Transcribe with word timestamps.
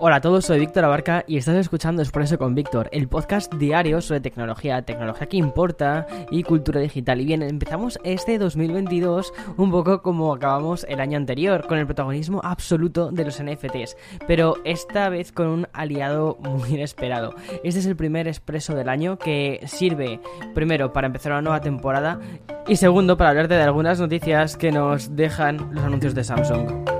Hola 0.00 0.16
a 0.16 0.20
todos, 0.20 0.44
soy 0.44 0.60
Víctor 0.60 0.84
Abarca 0.84 1.24
y 1.26 1.38
estás 1.38 1.56
escuchando 1.56 2.02
Expreso 2.02 2.38
con 2.38 2.54
Víctor, 2.54 2.88
el 2.92 3.08
podcast 3.08 3.52
diario 3.54 4.00
sobre 4.00 4.20
tecnología, 4.20 4.82
tecnología 4.82 5.26
que 5.26 5.38
importa 5.38 6.06
y 6.30 6.44
cultura 6.44 6.80
digital. 6.80 7.20
Y 7.20 7.24
bien, 7.24 7.42
empezamos 7.42 7.98
este 8.04 8.38
2022 8.38 9.32
un 9.56 9.72
poco 9.72 10.00
como 10.00 10.32
acabamos 10.32 10.86
el 10.88 11.00
año 11.00 11.16
anterior, 11.16 11.66
con 11.66 11.78
el 11.78 11.86
protagonismo 11.86 12.40
absoluto 12.44 13.10
de 13.10 13.24
los 13.24 13.42
NFTs, 13.42 13.96
pero 14.28 14.54
esta 14.64 15.08
vez 15.08 15.32
con 15.32 15.48
un 15.48 15.68
aliado 15.72 16.38
muy 16.42 16.74
inesperado. 16.74 17.34
Este 17.64 17.80
es 17.80 17.86
el 17.86 17.96
primer 17.96 18.28
Expreso 18.28 18.76
del 18.76 18.88
año 18.88 19.18
que 19.18 19.60
sirve 19.66 20.20
primero 20.54 20.92
para 20.92 21.08
empezar 21.08 21.32
una 21.32 21.42
nueva 21.42 21.60
temporada 21.60 22.20
y 22.68 22.76
segundo 22.76 23.16
para 23.16 23.30
hablarte 23.30 23.54
de 23.54 23.62
algunas 23.62 23.98
noticias 23.98 24.56
que 24.56 24.70
nos 24.70 25.16
dejan 25.16 25.70
los 25.72 25.82
anuncios 25.82 26.14
de 26.14 26.22
Samsung. 26.22 26.97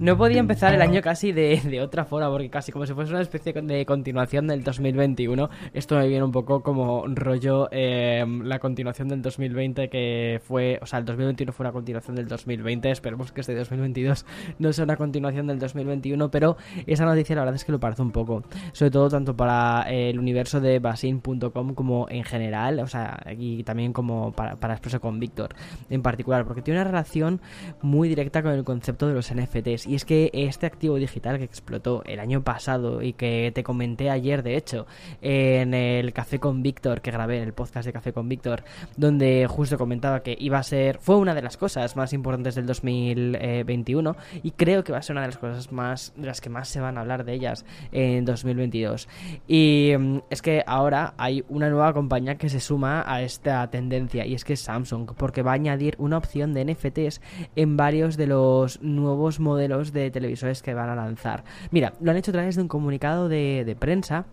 No 0.00 0.16
podía 0.16 0.38
empezar 0.40 0.72
el 0.72 0.80
año 0.80 1.02
casi 1.02 1.30
de, 1.30 1.78
otra 1.82 2.06
forma, 2.06 2.30
porque 2.30 2.48
casi 2.48 2.72
como 2.72 2.86
si 2.86 2.94
fuese 2.94 3.12
una 3.12 3.20
especie 3.20 3.52
de 3.52 3.84
continuación 3.84 4.46
del 4.46 4.64
2021. 4.64 5.50
Esto 5.74 5.96
me 5.96 6.08
viene 6.08 6.24
un 6.24 6.32
poco 6.32 6.62
como 6.62 7.04
rollo 7.06 7.68
eh, 7.70 8.24
la 8.42 8.58
continuación 8.60 9.08
del 9.08 9.20
2020 9.20 9.90
que 9.90 10.40
fue, 10.42 10.78
o 10.80 10.86
sea, 10.86 11.00
el 11.00 11.04
2021 11.04 11.52
fue 11.52 11.64
una 11.64 11.72
continuación 11.72 12.16
del 12.16 12.28
2020. 12.28 12.90
Esperemos 12.90 13.30
que 13.30 13.42
este 13.42 13.54
2022 13.54 14.24
no 14.58 14.72
sea 14.72 14.84
una 14.84 14.96
continuación 14.96 15.46
del 15.48 15.58
2021, 15.58 16.30
pero 16.30 16.56
esa 16.86 17.04
noticia 17.04 17.36
la 17.36 17.42
verdad 17.42 17.56
es 17.56 17.66
que 17.66 17.72
lo 17.72 17.78
parece 17.78 18.00
un 18.00 18.10
poco. 18.10 18.42
Sobre 18.72 18.90
todo 18.92 19.10
tanto 19.10 19.36
para 19.36 19.82
el 19.82 20.18
universo 20.18 20.62
de 20.62 20.78
basin.com 20.78 21.74
como 21.74 22.06
en 22.08 22.24
general, 22.24 22.80
o 22.80 22.86
sea, 22.86 23.20
y 23.36 23.64
también 23.64 23.92
como 23.92 24.32
para, 24.32 24.56
para 24.56 24.72
Expreso 24.72 24.98
con 24.98 25.20
Víctor 25.20 25.54
en 25.90 26.00
particular, 26.00 26.46
porque 26.46 26.62
tiene 26.62 26.80
una 26.80 26.88
relación 26.88 27.42
muy 27.82 28.08
directa 28.08 28.42
con 28.42 28.52
el 28.52 28.64
concepto 28.64 29.06
de 29.06 29.12
los 29.12 29.30
NFTs 29.34 29.89
y 29.90 29.96
es 29.96 30.04
que 30.04 30.30
este 30.32 30.66
activo 30.66 30.94
digital 30.94 31.38
que 31.38 31.44
explotó 31.44 32.04
el 32.06 32.20
año 32.20 32.44
pasado 32.44 33.02
y 33.02 33.12
que 33.12 33.50
te 33.52 33.64
comenté 33.64 34.08
ayer, 34.08 34.44
de 34.44 34.56
hecho, 34.56 34.86
en 35.20 35.74
el 35.74 36.12
Café 36.12 36.38
con 36.38 36.62
Víctor, 36.62 37.00
que 37.00 37.10
grabé 37.10 37.38
en 37.38 37.42
el 37.42 37.52
podcast 37.52 37.86
de 37.86 37.92
Café 37.92 38.12
con 38.12 38.28
Víctor, 38.28 38.62
donde 38.96 39.48
justo 39.48 39.78
comentaba 39.78 40.22
que 40.22 40.36
iba 40.38 40.58
a 40.58 40.62
ser, 40.62 40.98
fue 40.98 41.16
una 41.16 41.34
de 41.34 41.42
las 41.42 41.56
cosas 41.56 41.96
más 41.96 42.12
importantes 42.12 42.54
del 42.54 42.66
2021 42.66 44.16
y 44.44 44.52
creo 44.52 44.84
que 44.84 44.92
va 44.92 44.98
a 44.98 45.02
ser 45.02 45.14
una 45.14 45.22
de 45.22 45.26
las 45.26 45.38
cosas 45.38 45.72
más, 45.72 46.12
de 46.16 46.28
las 46.28 46.40
que 46.40 46.50
más 46.50 46.68
se 46.68 46.80
van 46.80 46.96
a 46.96 47.00
hablar 47.00 47.24
de 47.24 47.32
ellas 47.32 47.64
en 47.90 48.24
2022. 48.24 49.08
Y 49.48 49.94
mm, 49.98 50.18
es 50.30 50.40
que 50.40 50.62
ahora 50.68 51.14
hay 51.18 51.44
una 51.48 51.68
nueva 51.68 51.92
compañía 51.92 52.36
que 52.36 52.48
se 52.48 52.60
suma 52.60 53.02
a 53.04 53.22
esta 53.22 53.68
tendencia 53.72 54.24
y 54.24 54.34
es 54.34 54.44
que 54.44 54.52
es 54.52 54.60
Samsung, 54.60 55.14
porque 55.16 55.42
va 55.42 55.50
a 55.50 55.54
añadir 55.54 55.96
una 55.98 56.16
opción 56.16 56.54
de 56.54 56.64
NFTs 56.64 57.20
en 57.56 57.76
varios 57.76 58.16
de 58.16 58.28
los 58.28 58.80
nuevos 58.82 59.40
modelos 59.40 59.79
de 59.92 60.10
televisores 60.10 60.62
que 60.62 60.74
van 60.74 60.90
a 60.90 60.94
lanzar. 60.94 61.44
Mira, 61.70 61.94
lo 62.00 62.10
han 62.10 62.16
hecho 62.16 62.30
a 62.30 62.34
través 62.34 62.56
de 62.56 62.62
un 62.62 62.68
comunicado 62.68 63.28
de, 63.28 63.76
prensa 63.78 64.26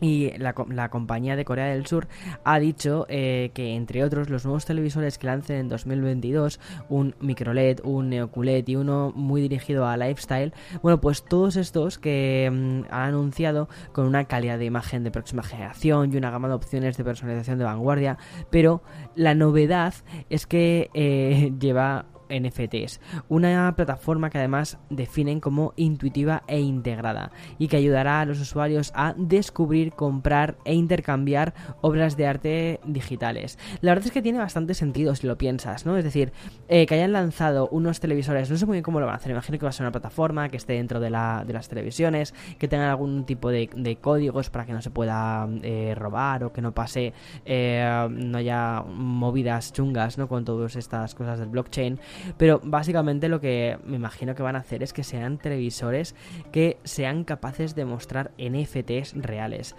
y 0.00 0.30
la, 0.38 0.54
la, 0.68 0.90
compañía 0.90 1.34
de 1.36 1.44
Corea 1.44 1.66
del 1.66 1.86
Sur 1.86 2.06
ha 2.44 2.58
dicho 2.58 3.06
eh, 3.08 3.50
que, 3.54 3.74
entre 3.74 4.04
otros, 4.04 4.30
los 4.30 4.44
nuevos 4.44 4.64
televisores 4.64 5.18
que 5.18 5.26
lancen 5.26 5.56
en 5.56 5.68
2022, 5.68 6.60
un 6.88 7.14
microLED, 7.20 7.80
un 7.82 8.10
neoQLED 8.10 8.68
y 8.68 8.76
uno 8.76 9.12
muy 9.14 9.40
dirigido 9.40 9.86
a 9.86 9.96
lifestyle, 9.96 10.52
bueno, 10.82 11.00
pues 11.00 11.24
todos 11.24 11.56
estos 11.56 11.98
que 11.98 12.48
mm, 12.50 12.92
han 12.92 13.08
anunciado 13.08 13.68
con 13.92 14.06
una 14.06 14.26
calidad 14.26 14.58
de 14.58 14.66
imagen 14.66 15.02
de 15.02 15.10
próxima 15.10 15.42
generación 15.42 16.12
y 16.12 16.16
una 16.16 16.30
gama 16.30 16.48
de 16.48 16.54
opciones 16.54 16.96
de 16.96 17.04
personalización 17.04 17.58
de 17.58 17.64
vanguardia, 17.64 18.18
pero 18.50 18.82
la 19.16 19.34
novedad 19.34 19.94
es 20.30 20.46
que 20.46 20.90
eh, 20.94 21.52
lleva 21.60 22.06
NFTs, 22.30 23.00
una 23.28 23.74
plataforma 23.76 24.30
que 24.30 24.38
además 24.38 24.78
definen 24.90 25.40
como 25.40 25.72
intuitiva 25.76 26.42
e 26.46 26.60
integrada 26.60 27.30
y 27.58 27.68
que 27.68 27.76
ayudará 27.76 28.20
a 28.20 28.24
los 28.24 28.40
usuarios 28.40 28.92
a 28.94 29.14
descubrir, 29.16 29.92
comprar 29.92 30.56
e 30.64 30.74
intercambiar 30.74 31.54
obras 31.80 32.16
de 32.16 32.26
arte 32.26 32.80
digitales. 32.84 33.58
La 33.80 33.92
verdad 33.92 34.06
es 34.06 34.12
que 34.12 34.22
tiene 34.22 34.38
bastante 34.38 34.74
sentido 34.74 35.14
si 35.14 35.26
lo 35.26 35.38
piensas, 35.38 35.86
¿no? 35.86 35.96
Es 35.96 36.04
decir, 36.04 36.32
eh, 36.68 36.86
que 36.86 36.94
hayan 36.94 37.12
lanzado 37.12 37.68
unos 37.68 38.00
televisores, 38.00 38.50
no 38.50 38.56
sé 38.56 38.66
muy 38.66 38.74
bien 38.74 38.82
cómo 38.82 39.00
lo 39.00 39.06
van 39.06 39.14
a 39.14 39.18
hacer, 39.18 39.32
imagino 39.32 39.58
que 39.58 39.64
va 39.64 39.70
a 39.70 39.72
ser 39.72 39.84
una 39.84 39.92
plataforma 39.92 40.48
que 40.48 40.56
esté 40.56 40.74
dentro 40.74 41.00
de, 41.00 41.10
la, 41.10 41.44
de 41.46 41.52
las 41.52 41.68
televisiones, 41.68 42.34
que 42.58 42.68
tengan 42.68 42.88
algún 42.88 43.24
tipo 43.24 43.50
de, 43.50 43.98
códigos 44.00 44.50
para 44.50 44.66
que 44.66 44.72
no 44.72 44.82
se 44.82 44.90
pueda 44.90 45.48
eh, 45.62 45.94
robar 45.96 46.44
o 46.44 46.52
que 46.52 46.60
no 46.60 46.72
pase, 46.72 47.12
eh, 47.44 48.08
no 48.10 48.38
haya 48.38 48.82
movidas 48.82 49.72
chungas, 49.72 50.18
¿no? 50.18 50.28
Con 50.28 50.44
todas 50.44 50.76
estas 50.76 51.14
cosas 51.14 51.38
del 51.38 51.48
blockchain. 51.48 51.98
Pero 52.36 52.60
básicamente 52.62 53.28
lo 53.28 53.40
que 53.40 53.78
me 53.84 53.96
imagino 53.96 54.34
que 54.34 54.42
van 54.42 54.56
a 54.56 54.60
hacer 54.60 54.82
es 54.82 54.92
que 54.92 55.04
sean 55.04 55.38
televisores 55.38 56.14
que 56.52 56.78
sean 56.84 57.24
capaces 57.24 57.74
de 57.74 57.84
mostrar 57.84 58.32
NFTs 58.38 59.14
reales. 59.14 59.74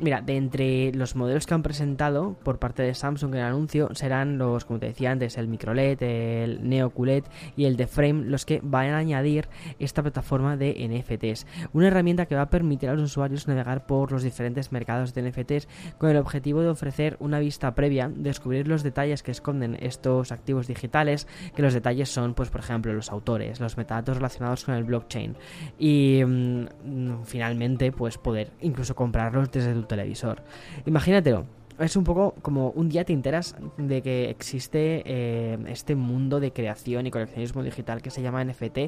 Mira, 0.00 0.20
de 0.20 0.36
entre 0.36 0.92
los 0.92 1.14
modelos 1.14 1.46
que 1.46 1.54
han 1.54 1.62
presentado 1.62 2.36
por 2.42 2.58
parte 2.58 2.82
de 2.82 2.94
Samsung 2.94 3.34
en 3.34 3.40
el 3.40 3.46
anuncio 3.46 3.88
serán 3.94 4.38
los, 4.38 4.64
como 4.64 4.80
te 4.80 4.86
decía 4.86 5.12
antes, 5.12 5.38
el 5.38 5.46
microLED, 5.46 6.02
el 6.02 6.68
Neo 6.68 6.90
QLED 6.90 7.24
y 7.56 7.66
el 7.66 7.76
de 7.76 7.86
Frame 7.86 8.24
los 8.24 8.44
que 8.44 8.60
van 8.62 8.90
a 8.90 8.98
añadir 8.98 9.48
esta 9.78 10.02
plataforma 10.02 10.56
de 10.56 10.74
NFTs. 10.88 11.46
Una 11.72 11.88
herramienta 11.88 12.26
que 12.26 12.34
va 12.34 12.42
a 12.42 12.50
permitir 12.50 12.88
a 12.88 12.94
los 12.94 13.04
usuarios 13.04 13.46
navegar 13.46 13.86
por 13.86 14.10
los 14.10 14.22
diferentes 14.22 14.72
mercados 14.72 15.14
de 15.14 15.22
NFTs 15.22 15.68
con 15.98 16.10
el 16.10 16.16
objetivo 16.16 16.62
de 16.62 16.68
ofrecer 16.68 17.16
una 17.20 17.38
vista 17.38 17.74
previa, 17.74 18.10
descubrir 18.14 18.66
los 18.66 18.82
detalles 18.82 19.22
que 19.22 19.30
esconden 19.30 19.76
estos 19.80 20.32
activos 20.32 20.66
digitales, 20.66 21.28
que 21.54 21.62
los 21.62 21.74
detalles 21.74 22.08
son, 22.08 22.34
pues 22.34 22.50
por 22.50 22.60
ejemplo, 22.60 22.92
los 22.92 23.10
autores, 23.10 23.60
los 23.60 23.76
metadatos 23.76 24.16
relacionados 24.16 24.64
con 24.64 24.74
el 24.74 24.84
blockchain 24.84 25.36
y 25.78 26.22
mm, 26.24 27.22
finalmente, 27.24 27.92
pues 27.92 28.18
poder 28.18 28.50
incluso 28.60 28.94
comprarlos 28.94 29.50
desde 29.50 29.74
tu 29.74 29.83
televisor. 29.86 30.42
Imagínatelo 30.86 31.46
es 31.78 31.96
un 31.96 32.04
poco 32.04 32.34
como 32.42 32.70
un 32.70 32.88
día 32.88 33.04
te 33.04 33.12
enteras 33.12 33.56
de 33.76 34.02
que 34.02 34.30
existe 34.30 35.02
eh, 35.04 35.58
este 35.66 35.96
mundo 35.96 36.38
de 36.38 36.52
creación 36.52 37.06
y 37.06 37.10
coleccionismo 37.10 37.62
digital 37.62 38.00
que 38.00 38.10
se 38.10 38.22
llama 38.22 38.44
NFT 38.44 38.78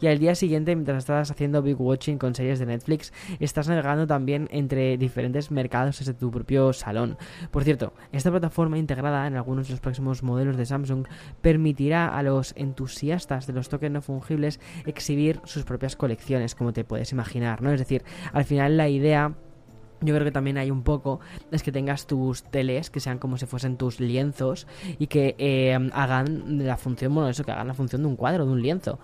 y 0.00 0.06
al 0.06 0.18
día 0.18 0.34
siguiente 0.34 0.74
mientras 0.76 0.98
estás 0.98 1.30
haciendo 1.30 1.62
big 1.62 1.80
watching 1.80 2.18
con 2.18 2.34
series 2.34 2.58
de 2.58 2.66
Netflix 2.66 3.12
estás 3.40 3.68
navegando 3.68 4.06
también 4.06 4.48
entre 4.52 4.96
diferentes 4.96 5.50
mercados 5.50 5.98
desde 5.98 6.14
tu 6.14 6.30
propio 6.30 6.72
salón. 6.72 7.16
Por 7.50 7.64
cierto, 7.64 7.92
esta 8.12 8.30
plataforma 8.30 8.78
integrada 8.78 9.26
en 9.26 9.36
algunos 9.36 9.66
de 9.66 9.72
los 9.72 9.80
próximos 9.80 10.22
modelos 10.22 10.56
de 10.56 10.66
Samsung 10.66 11.06
permitirá 11.40 12.16
a 12.16 12.22
los 12.22 12.54
entusiastas 12.56 13.46
de 13.46 13.54
los 13.54 13.68
tokens 13.68 13.92
no 13.92 14.02
fungibles 14.02 14.60
exhibir 14.84 15.40
sus 15.44 15.64
propias 15.64 15.96
colecciones 15.96 16.54
como 16.54 16.72
te 16.72 16.84
puedes 16.84 17.12
imaginar, 17.12 17.62
¿no? 17.62 17.72
Es 17.72 17.80
decir, 17.80 18.04
al 18.32 18.44
final 18.44 18.76
la 18.76 18.88
idea 18.88 19.34
yo 20.00 20.14
creo 20.14 20.24
que 20.24 20.32
también 20.32 20.58
hay 20.58 20.70
un 20.70 20.82
poco 20.82 21.20
es 21.50 21.62
que 21.62 21.72
tengas 21.72 22.06
tus 22.06 22.42
teles 22.42 22.90
que 22.90 23.00
sean 23.00 23.18
como 23.18 23.38
si 23.38 23.46
fuesen 23.46 23.76
tus 23.76 24.00
lienzos 24.00 24.66
y 24.98 25.06
que 25.06 25.34
eh, 25.38 25.78
hagan 25.92 26.66
la 26.66 26.76
función, 26.76 27.14
bueno, 27.14 27.28
eso, 27.28 27.44
que 27.44 27.52
hagan 27.52 27.68
la 27.68 27.74
función 27.74 28.02
de 28.02 28.08
un 28.08 28.16
cuadro, 28.16 28.46
de 28.46 28.52
un 28.52 28.62
lienzo 28.62 28.98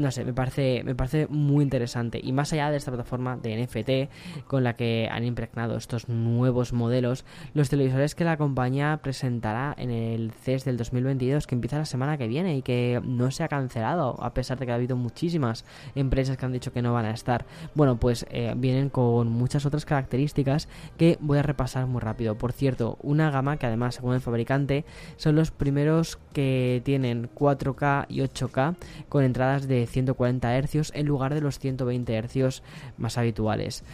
no 0.00 0.10
sé, 0.10 0.24
me 0.24 0.32
parece, 0.32 0.82
me 0.84 0.94
parece 0.94 1.26
muy 1.28 1.62
interesante. 1.62 2.20
Y 2.22 2.32
más 2.32 2.52
allá 2.52 2.70
de 2.70 2.76
esta 2.76 2.90
plataforma 2.90 3.36
de 3.36 3.62
NFT 3.62 4.44
con 4.46 4.64
la 4.64 4.74
que 4.74 5.08
han 5.10 5.24
impregnado 5.24 5.76
estos 5.76 6.08
nuevos 6.08 6.72
modelos, 6.72 7.24
los 7.54 7.68
televisores 7.68 8.14
que 8.14 8.24
la 8.24 8.36
compañía 8.36 8.98
presentará 9.02 9.74
en 9.76 9.90
el 9.90 10.32
CES 10.32 10.64
del 10.64 10.76
2022, 10.76 11.46
que 11.46 11.54
empieza 11.54 11.78
la 11.78 11.84
semana 11.84 12.16
que 12.16 12.28
viene 12.28 12.56
y 12.56 12.62
que 12.62 13.00
no 13.04 13.30
se 13.30 13.44
ha 13.44 13.48
cancelado, 13.48 14.16
a 14.22 14.32
pesar 14.32 14.58
de 14.58 14.66
que 14.66 14.72
ha 14.72 14.76
habido 14.76 14.96
muchísimas 14.96 15.64
empresas 15.94 16.36
que 16.36 16.46
han 16.46 16.52
dicho 16.52 16.72
que 16.72 16.82
no 16.82 16.92
van 16.92 17.04
a 17.04 17.10
estar. 17.10 17.44
Bueno, 17.74 17.98
pues 17.98 18.26
eh, 18.30 18.54
vienen 18.56 18.88
con 18.88 19.28
muchas 19.28 19.66
otras 19.66 19.84
características 19.84 20.68
que 20.96 21.18
voy 21.20 21.38
a 21.38 21.42
repasar 21.42 21.86
muy 21.86 22.00
rápido. 22.00 22.36
Por 22.36 22.52
cierto, 22.52 22.98
una 23.02 23.30
gama 23.30 23.58
que 23.58 23.66
además, 23.66 23.96
según 23.96 24.14
el 24.14 24.20
fabricante, 24.20 24.84
son 25.16 25.36
los 25.36 25.50
primeros 25.50 26.18
que 26.32 26.80
tienen 26.84 27.28
4K 27.34 28.06
y 28.08 28.20
8K 28.20 28.76
con 29.08 29.24
entradas 29.24 29.68
de 29.68 29.86
140 29.90 30.62
Hz 30.62 30.92
en 30.94 31.06
lugar 31.06 31.34
de 31.34 31.40
los 31.40 31.58
120 31.58 32.22
Hz 32.22 32.62
más 32.96 33.18
habituales. 33.18 33.84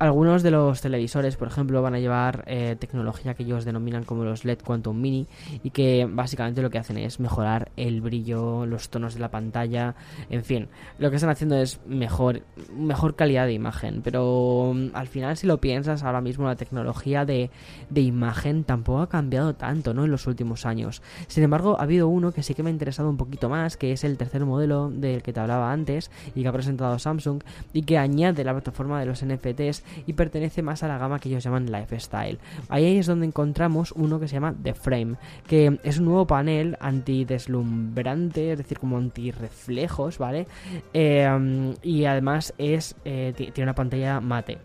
Algunos 0.00 0.44
de 0.44 0.52
los 0.52 0.80
televisores, 0.80 1.36
por 1.36 1.48
ejemplo, 1.48 1.82
van 1.82 1.94
a 1.94 1.98
llevar 1.98 2.44
eh, 2.46 2.76
tecnología 2.78 3.34
que 3.34 3.42
ellos 3.42 3.64
denominan 3.64 4.04
como 4.04 4.22
los 4.22 4.44
LED 4.44 4.60
Quantum 4.64 5.00
Mini 5.00 5.26
y 5.64 5.70
que 5.70 6.06
básicamente 6.08 6.62
lo 6.62 6.70
que 6.70 6.78
hacen 6.78 6.98
es 6.98 7.18
mejorar 7.18 7.72
el 7.76 8.00
brillo, 8.00 8.64
los 8.64 8.90
tonos 8.90 9.14
de 9.14 9.20
la 9.20 9.32
pantalla, 9.32 9.96
en 10.30 10.44
fin, 10.44 10.68
lo 11.00 11.10
que 11.10 11.16
están 11.16 11.30
haciendo 11.30 11.56
es 11.56 11.80
mejor, 11.84 12.42
mejor 12.72 13.16
calidad 13.16 13.46
de 13.46 13.54
imagen, 13.54 14.00
pero 14.04 14.72
mm, 14.72 14.90
al 14.94 15.08
final 15.08 15.36
si 15.36 15.48
lo 15.48 15.58
piensas 15.58 16.04
ahora 16.04 16.20
mismo 16.20 16.46
la 16.46 16.54
tecnología 16.54 17.24
de, 17.24 17.50
de 17.90 18.00
imagen 18.00 18.62
tampoco 18.62 19.00
ha 19.00 19.08
cambiado 19.08 19.56
tanto, 19.56 19.94
¿no? 19.94 20.04
En 20.04 20.12
los 20.12 20.28
últimos 20.28 20.64
años. 20.64 21.02
Sin 21.26 21.42
embargo, 21.42 21.76
ha 21.80 21.82
habido 21.82 22.06
uno 22.06 22.30
que 22.30 22.44
sí 22.44 22.54
que 22.54 22.62
me 22.62 22.70
ha 22.70 22.72
interesado 22.72 23.10
un 23.10 23.16
poquito 23.16 23.48
más, 23.48 23.76
que 23.76 23.90
es 23.90 24.04
el 24.04 24.16
tercer 24.16 24.44
modelo 24.44 24.90
del 24.90 25.24
que 25.24 25.32
te 25.32 25.40
hablaba 25.40 25.72
antes 25.72 26.12
y 26.36 26.42
que 26.42 26.48
ha 26.48 26.52
presentado 26.52 26.96
Samsung 27.00 27.42
y 27.72 27.82
que 27.82 27.98
añade 27.98 28.44
la 28.44 28.52
plataforma 28.52 29.00
de 29.00 29.06
los 29.06 29.24
NFTs 29.24 29.87
y 30.06 30.12
pertenece 30.12 30.62
más 30.62 30.82
a 30.82 30.88
la 30.88 30.98
gama 30.98 31.18
que 31.18 31.28
ellos 31.28 31.44
llaman 31.44 31.70
Lifestyle. 31.70 32.38
Ahí 32.68 32.98
es 32.98 33.06
donde 33.06 33.26
encontramos 33.26 33.92
uno 33.92 34.20
que 34.20 34.28
se 34.28 34.34
llama 34.34 34.54
The 34.62 34.74
Frame, 34.74 35.16
que 35.46 35.78
es 35.82 35.98
un 35.98 36.06
nuevo 36.06 36.26
panel 36.26 36.76
antideslumbrante, 36.80 38.52
es 38.52 38.58
decir, 38.58 38.78
como 38.78 38.96
antirreflejos, 38.96 40.18
¿vale? 40.18 40.46
Eh, 40.92 41.74
y 41.82 42.04
además 42.04 42.54
es 42.58 42.96
eh, 43.04 43.32
tiene 43.36 43.62
una 43.62 43.74
pantalla 43.74 44.20
mate 44.20 44.58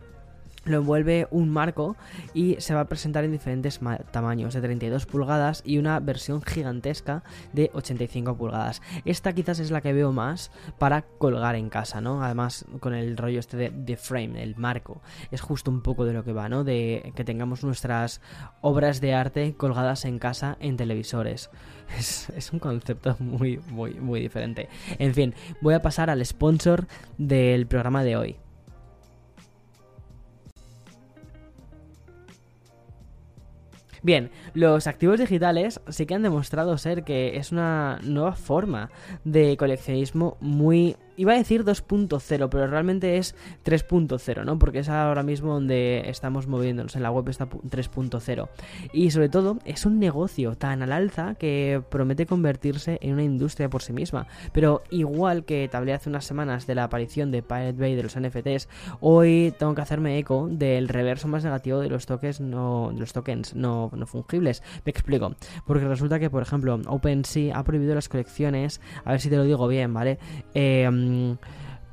lo 0.66 0.78
envuelve 0.78 1.28
un 1.32 1.50
marco 1.50 1.96
y 2.34 2.56
se 2.60 2.74
va 2.74 2.82
a 2.82 2.88
presentar 2.88 3.24
en 3.24 3.32
diferentes 3.32 3.80
tamaños 4.12 4.54
de 4.54 4.62
32 4.62 5.06
pulgadas 5.06 5.62
y 5.66 5.78
una 5.78 6.00
versión 6.00 6.42
gigantesca 6.42 7.24
de 7.52 7.70
85 7.74 8.38
pulgadas. 8.38 8.82
Esta 9.06 9.34
quizás 9.34 9.60
es 9.60 9.72
la 9.72 9.82
que 9.82 9.94
veo 9.94 10.12
más 10.12 10.52
para 10.78 11.02
colgar 11.02 11.56
en 11.56 11.70
casa, 11.70 12.02
¿no? 12.02 12.24
Además 12.24 12.66
con 12.80 12.94
el 12.94 13.18
rollo 13.18 13.40
este 13.40 13.72
de, 13.72 13.98
frame, 13.98 14.42
el 14.42 14.56
marco, 14.56 15.02
es 15.32 15.42
justo 15.42 15.72
un 15.72 15.82
poco 15.82 16.06
de 16.06 16.14
lo 16.14 16.24
que 16.24 16.34
va, 16.34 16.50
¿no? 16.50 16.64
De 16.64 17.14
que 17.16 17.24
tengamos 17.24 17.64
nuestras 17.64 18.22
obras 18.62 19.02
de 19.02 19.14
arte 19.14 19.56
colgadas 19.56 20.06
en 20.06 20.20
casa 20.20 20.58
en 20.60 20.78
televisores. 20.78 21.50
Es, 21.98 22.52
un 22.52 22.60
concepto 22.60 23.16
muy, 23.20 23.60
muy, 23.70 23.94
muy 23.96 24.20
diferente. 24.20 24.68
En 24.98 25.14
fin, 25.14 25.36
voy 25.62 25.74
a 25.74 25.82
pasar 25.82 26.10
al 26.10 26.26
sponsor 26.26 26.88
del 27.18 27.68
programa 27.68 28.04
de 28.04 28.16
hoy. 28.16 28.43
Bien, 34.04 34.32
los 34.54 34.86
activos 34.86 35.18
digitales 35.18 35.80
sí 35.88 36.06
que 36.06 36.14
han 36.14 36.24
demostrado 36.24 36.78
ser 36.78 37.06
que 37.06 37.38
es 37.38 37.54
una 37.54 38.00
nueva 38.04 38.34
forma 38.34 38.92
de 39.24 39.56
coleccionismo 39.56 40.36
muy 40.42 40.98
Iba 41.16 41.34
a 41.34 41.38
decir 41.38 41.64
2.0, 41.64 42.50
pero 42.50 42.68
realmente 42.68 43.18
es 43.18 43.36
3.0, 43.66 44.46
¿no? 44.46 44.58
Porque 44.58 44.80
es 44.80 44.90
ahora 44.90 45.24
mismo 45.24 45.54
donde 45.54 46.04
estamos 46.08 46.48
moviéndonos. 46.48 46.96
En 46.96 47.04
la 47.04 47.12
web 47.12 47.30
está 47.30 47.48
3.0. 47.48 48.50
Y 48.94 49.12
sobre 49.12 49.30
todo, 49.30 49.60
es 49.66 49.86
un 49.86 50.00
negocio 50.00 50.56
tan 50.56 50.82
al 50.82 50.92
alza 50.92 51.36
que 51.36 51.82
promete 51.90 52.26
convertirse 52.26 52.98
en 53.02 53.14
una 53.14 53.24
industria 53.24 53.70
por 53.70 53.84
sí 53.84 53.94
misma. 53.94 54.28
Pero 54.54 54.82
igual 54.90 55.46
que 55.46 55.68
te 55.70 55.78
hablé 55.78 55.94
hace 55.94 56.10
unas 56.10 56.26
semanas 56.26 56.66
de 56.66 56.76
la 56.76 56.86
aparición 56.86 57.32
de 57.32 57.44
Pirate 57.44 57.74
Bay 57.74 57.96
de 57.96 58.04
los 58.04 58.20
NFTs, 58.20 58.68
hoy 59.00 59.54
tengo 59.58 59.76
que 59.76 59.82
hacerme 59.82 60.18
eco 60.18 60.48
del 60.50 60.88
reverso 60.88 61.28
más 61.28 61.44
negativo 61.44 61.80
de 61.80 61.90
los 61.90 62.06
tokens 62.06 62.40
no, 62.40 62.92
de 62.94 63.00
los 63.00 63.14
tokens 63.14 63.56
no, 63.56 63.92
no 63.96 64.08
fungibles. 64.08 64.64
Me 64.86 64.90
explico. 64.90 65.36
Porque 65.66 65.86
resulta 65.86 66.20
que, 66.20 66.30
por 66.30 66.42
ejemplo, 66.42 66.80
OpenSea 66.88 67.58
ha 67.58 67.64
prohibido 67.64 67.96
las 67.96 68.10
colecciones. 68.10 68.82
A 69.06 69.12
ver 69.12 69.22
si 69.22 69.30
te 69.30 69.38
lo 69.38 69.44
digo 69.44 69.68
bien, 69.68 69.94
¿vale? 69.94 70.18
Eh, 70.54 70.90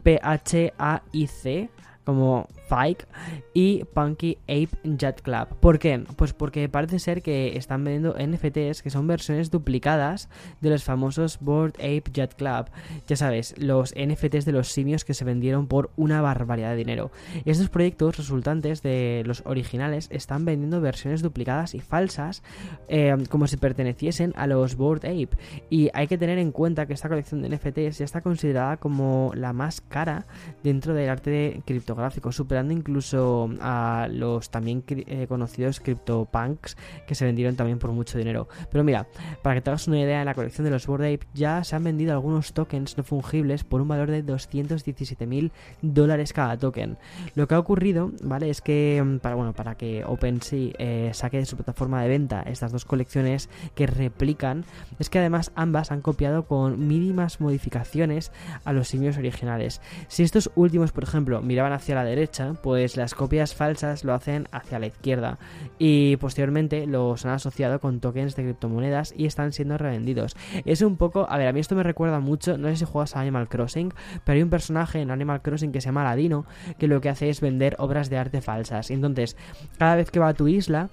P-H-A-I-C, 0.02 1.70
como 2.04 2.48
Fike 2.70 3.04
y 3.52 3.84
Punky 3.84 4.38
Ape 4.42 4.70
Jet 4.84 5.22
Club. 5.22 5.48
¿Por 5.60 5.80
qué? 5.80 6.04
Pues 6.16 6.32
porque 6.32 6.68
parece 6.68 7.00
ser 7.00 7.20
que 7.20 7.56
están 7.56 7.82
vendiendo 7.82 8.14
NFTs 8.14 8.82
que 8.82 8.90
son 8.90 9.08
versiones 9.08 9.50
duplicadas 9.50 10.28
de 10.60 10.70
los 10.70 10.84
famosos 10.84 11.38
Board 11.40 11.74
Ape 11.78 12.04
Jet 12.12 12.34
Club. 12.36 12.66
Ya 13.08 13.16
sabes, 13.16 13.56
los 13.58 13.92
NFTs 13.96 14.44
de 14.44 14.52
los 14.52 14.68
simios 14.68 15.04
que 15.04 15.14
se 15.14 15.24
vendieron 15.24 15.66
por 15.66 15.90
una 15.96 16.22
barbaridad 16.22 16.70
de 16.70 16.76
dinero. 16.76 17.10
Estos 17.44 17.68
proyectos 17.70 18.16
resultantes 18.16 18.82
de 18.82 19.24
los 19.26 19.42
originales 19.46 20.08
están 20.12 20.44
vendiendo 20.44 20.80
versiones 20.80 21.22
duplicadas 21.22 21.74
y 21.74 21.80
falsas 21.80 22.44
eh, 22.88 23.16
como 23.30 23.48
si 23.48 23.56
perteneciesen 23.56 24.32
a 24.36 24.46
los 24.46 24.76
Board 24.76 25.06
Ape. 25.06 25.36
Y 25.70 25.90
hay 25.92 26.06
que 26.06 26.18
tener 26.18 26.38
en 26.38 26.52
cuenta 26.52 26.86
que 26.86 26.92
esta 26.92 27.08
colección 27.08 27.42
de 27.42 27.48
NFTs 27.48 27.98
ya 27.98 28.04
está 28.04 28.20
considerada 28.20 28.76
como 28.76 29.32
la 29.34 29.52
más 29.52 29.80
cara 29.80 30.26
dentro 30.62 30.94
del 30.94 31.08
arte 31.08 31.62
criptográfico, 31.66 32.30
super 32.30 32.59
incluso 32.68 33.48
a 33.60 34.08
los 34.10 34.50
también 34.50 34.84
eh, 34.88 35.26
conocidos 35.28 35.80
CryptoPunks 35.80 36.76
que 37.06 37.14
se 37.14 37.24
vendieron 37.24 37.56
también 37.56 37.78
por 37.78 37.92
mucho 37.92 38.18
dinero. 38.18 38.48
Pero 38.70 38.84
mira, 38.84 39.06
para 39.42 39.56
que 39.56 39.62
te 39.62 39.70
hagas 39.70 39.88
una 39.88 40.00
idea, 40.00 40.20
en 40.20 40.26
la 40.26 40.34
colección 40.34 40.64
de 40.64 40.70
los 40.70 40.86
Bored 40.86 41.20
ya 41.34 41.64
se 41.64 41.76
han 41.76 41.84
vendido 41.84 42.12
algunos 42.12 42.52
tokens 42.52 42.96
no 42.96 43.04
fungibles 43.04 43.64
por 43.64 43.80
un 43.80 43.88
valor 43.88 44.10
de 44.10 44.22
217 44.22 45.26
mil 45.26 45.52
dólares 45.82 46.32
cada 46.32 46.56
token. 46.56 46.98
Lo 47.34 47.48
que 47.48 47.54
ha 47.54 47.58
ocurrido, 47.58 48.12
¿vale? 48.22 48.50
Es 48.50 48.60
que 48.60 49.02
mm, 49.04 49.18
para, 49.18 49.34
bueno, 49.34 49.52
para 49.52 49.76
que 49.76 50.04
OpenSea 50.04 50.72
eh, 50.78 51.10
saque 51.14 51.38
de 51.38 51.46
su 51.46 51.56
plataforma 51.56 52.02
de 52.02 52.08
venta 52.08 52.42
estas 52.42 52.72
dos 52.72 52.84
colecciones 52.84 53.48
que 53.74 53.86
replican, 53.86 54.64
es 54.98 55.10
que 55.10 55.18
además 55.18 55.52
ambas 55.54 55.90
han 55.90 56.00
copiado 56.00 56.46
con 56.46 56.88
mínimas 56.88 57.40
modificaciones 57.40 58.32
a 58.64 58.72
los 58.72 58.88
simios 58.88 59.16
originales. 59.16 59.80
Si 60.08 60.22
estos 60.22 60.50
últimos, 60.54 60.92
por 60.92 61.04
ejemplo, 61.04 61.42
miraban 61.42 61.72
hacia 61.72 61.94
la 61.94 62.04
derecha, 62.04 62.49
pues 62.56 62.96
las 62.96 63.14
copias 63.14 63.54
falsas 63.54 64.04
lo 64.04 64.14
hacen 64.14 64.48
hacia 64.52 64.78
la 64.78 64.86
izquierda 64.86 65.38
y 65.78 66.16
posteriormente 66.16 66.86
los 66.86 67.24
han 67.24 67.32
asociado 67.32 67.80
con 67.80 68.00
tokens 68.00 68.36
de 68.36 68.44
criptomonedas 68.44 69.14
y 69.16 69.26
están 69.26 69.52
siendo 69.52 69.78
revendidos. 69.78 70.36
Es 70.64 70.82
un 70.82 70.96
poco, 70.96 71.26
a 71.28 71.38
ver, 71.38 71.48
a 71.48 71.52
mí 71.52 71.60
esto 71.60 71.74
me 71.74 71.82
recuerda 71.82 72.20
mucho, 72.20 72.58
no 72.58 72.68
sé 72.68 72.76
si 72.76 72.84
juegas 72.84 73.16
a 73.16 73.20
Animal 73.20 73.48
Crossing, 73.48 73.92
pero 74.24 74.36
hay 74.36 74.42
un 74.42 74.50
personaje 74.50 75.00
en 75.00 75.10
Animal 75.10 75.42
Crossing 75.42 75.72
que 75.72 75.80
se 75.80 75.86
llama 75.86 76.04
Ladino 76.04 76.46
que 76.78 76.88
lo 76.88 77.00
que 77.00 77.08
hace 77.08 77.28
es 77.28 77.40
vender 77.40 77.76
obras 77.78 78.10
de 78.10 78.18
arte 78.18 78.40
falsas. 78.40 78.90
Entonces, 78.90 79.36
cada 79.78 79.96
vez 79.96 80.10
que 80.10 80.20
va 80.20 80.28
a 80.28 80.34
tu 80.34 80.48
isla, 80.48 80.90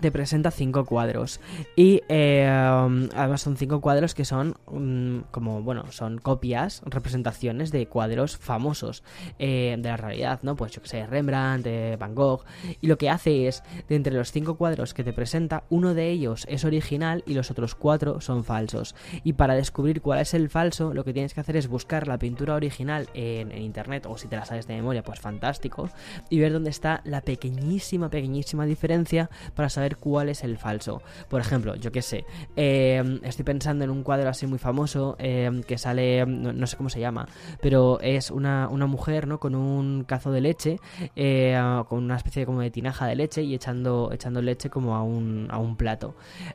te 0.00 0.10
presenta 0.10 0.50
cinco 0.50 0.84
cuadros. 0.84 1.40
Y 1.74 2.02
eh, 2.08 2.46
además 2.46 3.40
son 3.40 3.56
cinco 3.56 3.80
cuadros 3.80 4.14
que 4.14 4.24
son 4.24 4.54
mm, 4.70 5.30
como 5.30 5.62
bueno 5.62 5.90
son 5.92 6.18
copias 6.18 6.82
representaciones 6.84 7.70
de 7.72 7.86
cuadros 7.86 8.36
famosos 8.36 9.02
eh, 9.38 9.76
de 9.78 9.88
la 9.88 9.96
realidad 9.96 10.40
no 10.42 10.56
pues 10.56 10.72
yo 10.72 10.82
que 10.82 10.88
sé 10.88 11.06
Rembrandt 11.06 11.64
de 11.64 11.96
Van 11.96 12.14
Gogh. 12.14 12.44
Y 12.80 12.86
lo 12.86 12.98
que 12.98 13.10
hace 13.10 13.48
es 13.48 13.62
de 13.88 13.96
entre 13.96 14.14
los 14.14 14.32
cinco 14.32 14.56
cuadros 14.56 14.94
que 14.94 15.04
te 15.04 15.12
presenta 15.12 15.64
uno 15.70 15.94
de 15.94 16.10
ellos 16.10 16.46
es 16.48 16.64
original 16.64 17.22
y 17.26 17.34
los 17.34 17.50
otros 17.50 17.74
cuatro 17.74 18.20
son 18.20 18.44
falsos. 18.44 18.94
Y 19.24 19.34
para 19.34 19.54
descubrir 19.54 20.02
cuál 20.02 20.20
es 20.20 20.34
el 20.34 20.48
falso 20.50 20.92
lo 20.94 21.04
que 21.04 21.12
tienes 21.12 21.34
que 21.34 21.40
hacer 21.40 21.56
es 21.56 21.68
buscar 21.68 22.08
la 22.08 22.18
pintura 22.18 22.54
original 22.54 23.08
en 23.14 23.56
internet 23.56 24.06
o 24.06 24.18
si 24.18 24.28
te 24.28 24.36
la 24.36 24.44
sabes 24.44 24.66
de 24.66 24.74
memoria 24.74 25.02
pues 25.02 25.20
fantástico 25.20 25.90
y 26.30 26.38
ver 26.40 26.52
dónde 26.52 26.70
está 26.70 27.00
la 27.04 27.20
pequeñísima 27.20 28.10
pequeñísima 28.10 28.66
diferencia 28.66 29.30
para 29.54 29.68
saber 29.68 29.85
cuál 29.94 30.28
es 30.28 30.42
el 30.42 30.58
falso. 30.58 31.02
Por 31.28 31.40
ejemplo, 31.40 31.76
yo 31.76 31.92
qué 31.92 32.02
sé, 32.02 32.24
em, 32.56 33.20
estoy 33.22 33.44
pensando 33.44 33.84
en 33.84 33.90
un 33.90 34.02
cuadro 34.02 34.28
así 34.28 34.46
muy 34.46 34.58
famoso 34.58 35.14
em, 35.20 35.62
que 35.62 35.78
sale, 35.78 36.26
no, 36.26 36.66
sé 36.66 36.76
cómo 36.76 36.88
se 36.88 36.98
llama, 36.98 37.28
pero 37.60 38.00
es 38.00 38.30
una, 38.30 38.68
mujer, 38.86 39.26
¿no? 39.26 39.38
Con 39.38 39.54
un 39.54 40.04
cazo 40.04 40.32
de 40.32 40.40
leche, 40.40 40.78
eh, 41.16 41.60
con 41.88 42.04
una 42.04 42.16
especie 42.16 42.46
como 42.46 42.60
de 42.60 42.70
tinaja 42.70 43.06
de 43.06 43.16
leche 43.16 43.42
y 43.42 43.54
echando, 43.54 44.10
echando 44.12 44.42
leche 44.42 44.70
como 44.70 44.94
a 44.96 45.02
un, 45.02 45.48
a 45.50 45.58
un 45.58 45.76
plato. 45.76 46.14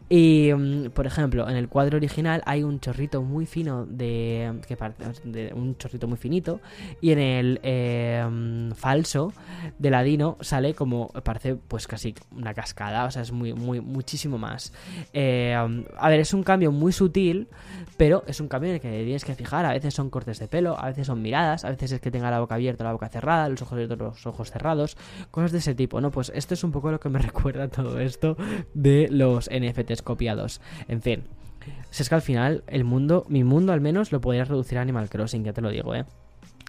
Y, 0.09 0.49
em, 0.49 0.91
por 0.91 1.05
ejemplo, 1.07 1.49
en 1.49 1.55
el 1.55 1.69
cuadro 1.69 1.97
original 1.97 2.41
hay 2.45 2.63
un 2.63 2.79
chorrito 2.79 3.21
muy 3.21 3.45
fino 3.45 3.85
de, 3.85 4.59
que 4.67 4.77
de 5.23 5.53
un 5.53 5.77
chorrito 5.77 6.07
muy 6.07 6.17
finito 6.17 6.59
y 6.99 7.11
en 7.11 7.19
el 7.19 8.73
falso 8.75 9.33
de 9.77 9.89
ladino 9.89 10.37
sale 10.41 10.73
como 10.73 11.09
parece 11.09 11.55
pues 11.55 11.87
casi 11.87 12.15
una 12.35 12.53
cascada, 12.53 13.05
o 13.05 13.11
sea, 13.11 13.20
es 13.21 13.31
muy, 13.31 13.53
muy, 13.53 13.81
muchísimo 13.81 14.37
más. 14.37 14.73
Eh, 15.13 15.53
a 15.53 16.09
ver, 16.09 16.19
es 16.19 16.33
un 16.33 16.43
cambio 16.43 16.71
muy 16.71 16.91
sutil, 16.91 17.47
pero 17.97 18.23
es 18.27 18.39
un 18.39 18.47
cambio 18.47 18.69
en 18.69 18.75
el 18.75 18.81
que 18.81 18.89
tienes 19.03 19.25
que 19.25 19.35
fijar. 19.35 19.65
A 19.65 19.73
veces 19.73 19.93
son 19.93 20.09
cortes 20.09 20.39
de 20.39 20.47
pelo, 20.47 20.77
a 20.79 20.87
veces 20.87 21.07
son 21.07 21.21
miradas, 21.21 21.65
a 21.65 21.69
veces 21.69 21.91
es 21.91 22.01
que 22.01 22.11
tenga 22.11 22.31
la 22.31 22.39
boca 22.39 22.55
abierta, 22.55 22.83
la 22.83 22.93
boca 22.93 23.09
cerrada, 23.09 23.47
los 23.49 23.61
ojos 23.61 23.73
abiertos, 23.73 23.97
los 23.97 24.25
ojos 24.27 24.51
cerrados, 24.51 24.97
cosas 25.31 25.51
de 25.51 25.59
ese 25.59 25.75
tipo, 25.75 26.01
¿no? 26.01 26.11
Pues 26.11 26.31
esto 26.35 26.53
es 26.53 26.63
un 26.63 26.71
poco 26.71 26.91
lo 26.91 26.99
que 26.99 27.09
me 27.09 27.19
recuerda 27.19 27.67
todo 27.67 27.99
esto 27.99 28.37
de 28.73 29.07
los 29.09 29.49
NFTs 29.49 30.01
copiados. 30.01 30.61
En 30.87 31.01
fin. 31.01 31.23
Si 31.91 32.01
es 32.03 32.09
que 32.09 32.15
al 32.15 32.21
final, 32.21 32.63
el 32.67 32.83
mundo, 32.83 33.25
mi 33.29 33.43
mundo 33.43 33.73
al 33.73 33.81
menos, 33.81 34.11
lo 34.11 34.21
podría 34.21 34.45
reducir 34.45 34.77
a 34.77 34.81
Animal 34.81 35.09
Crossing, 35.09 35.43
ya 35.43 35.53
te 35.53 35.61
lo 35.61 35.69
digo, 35.69 35.93
¿eh? 35.93 36.05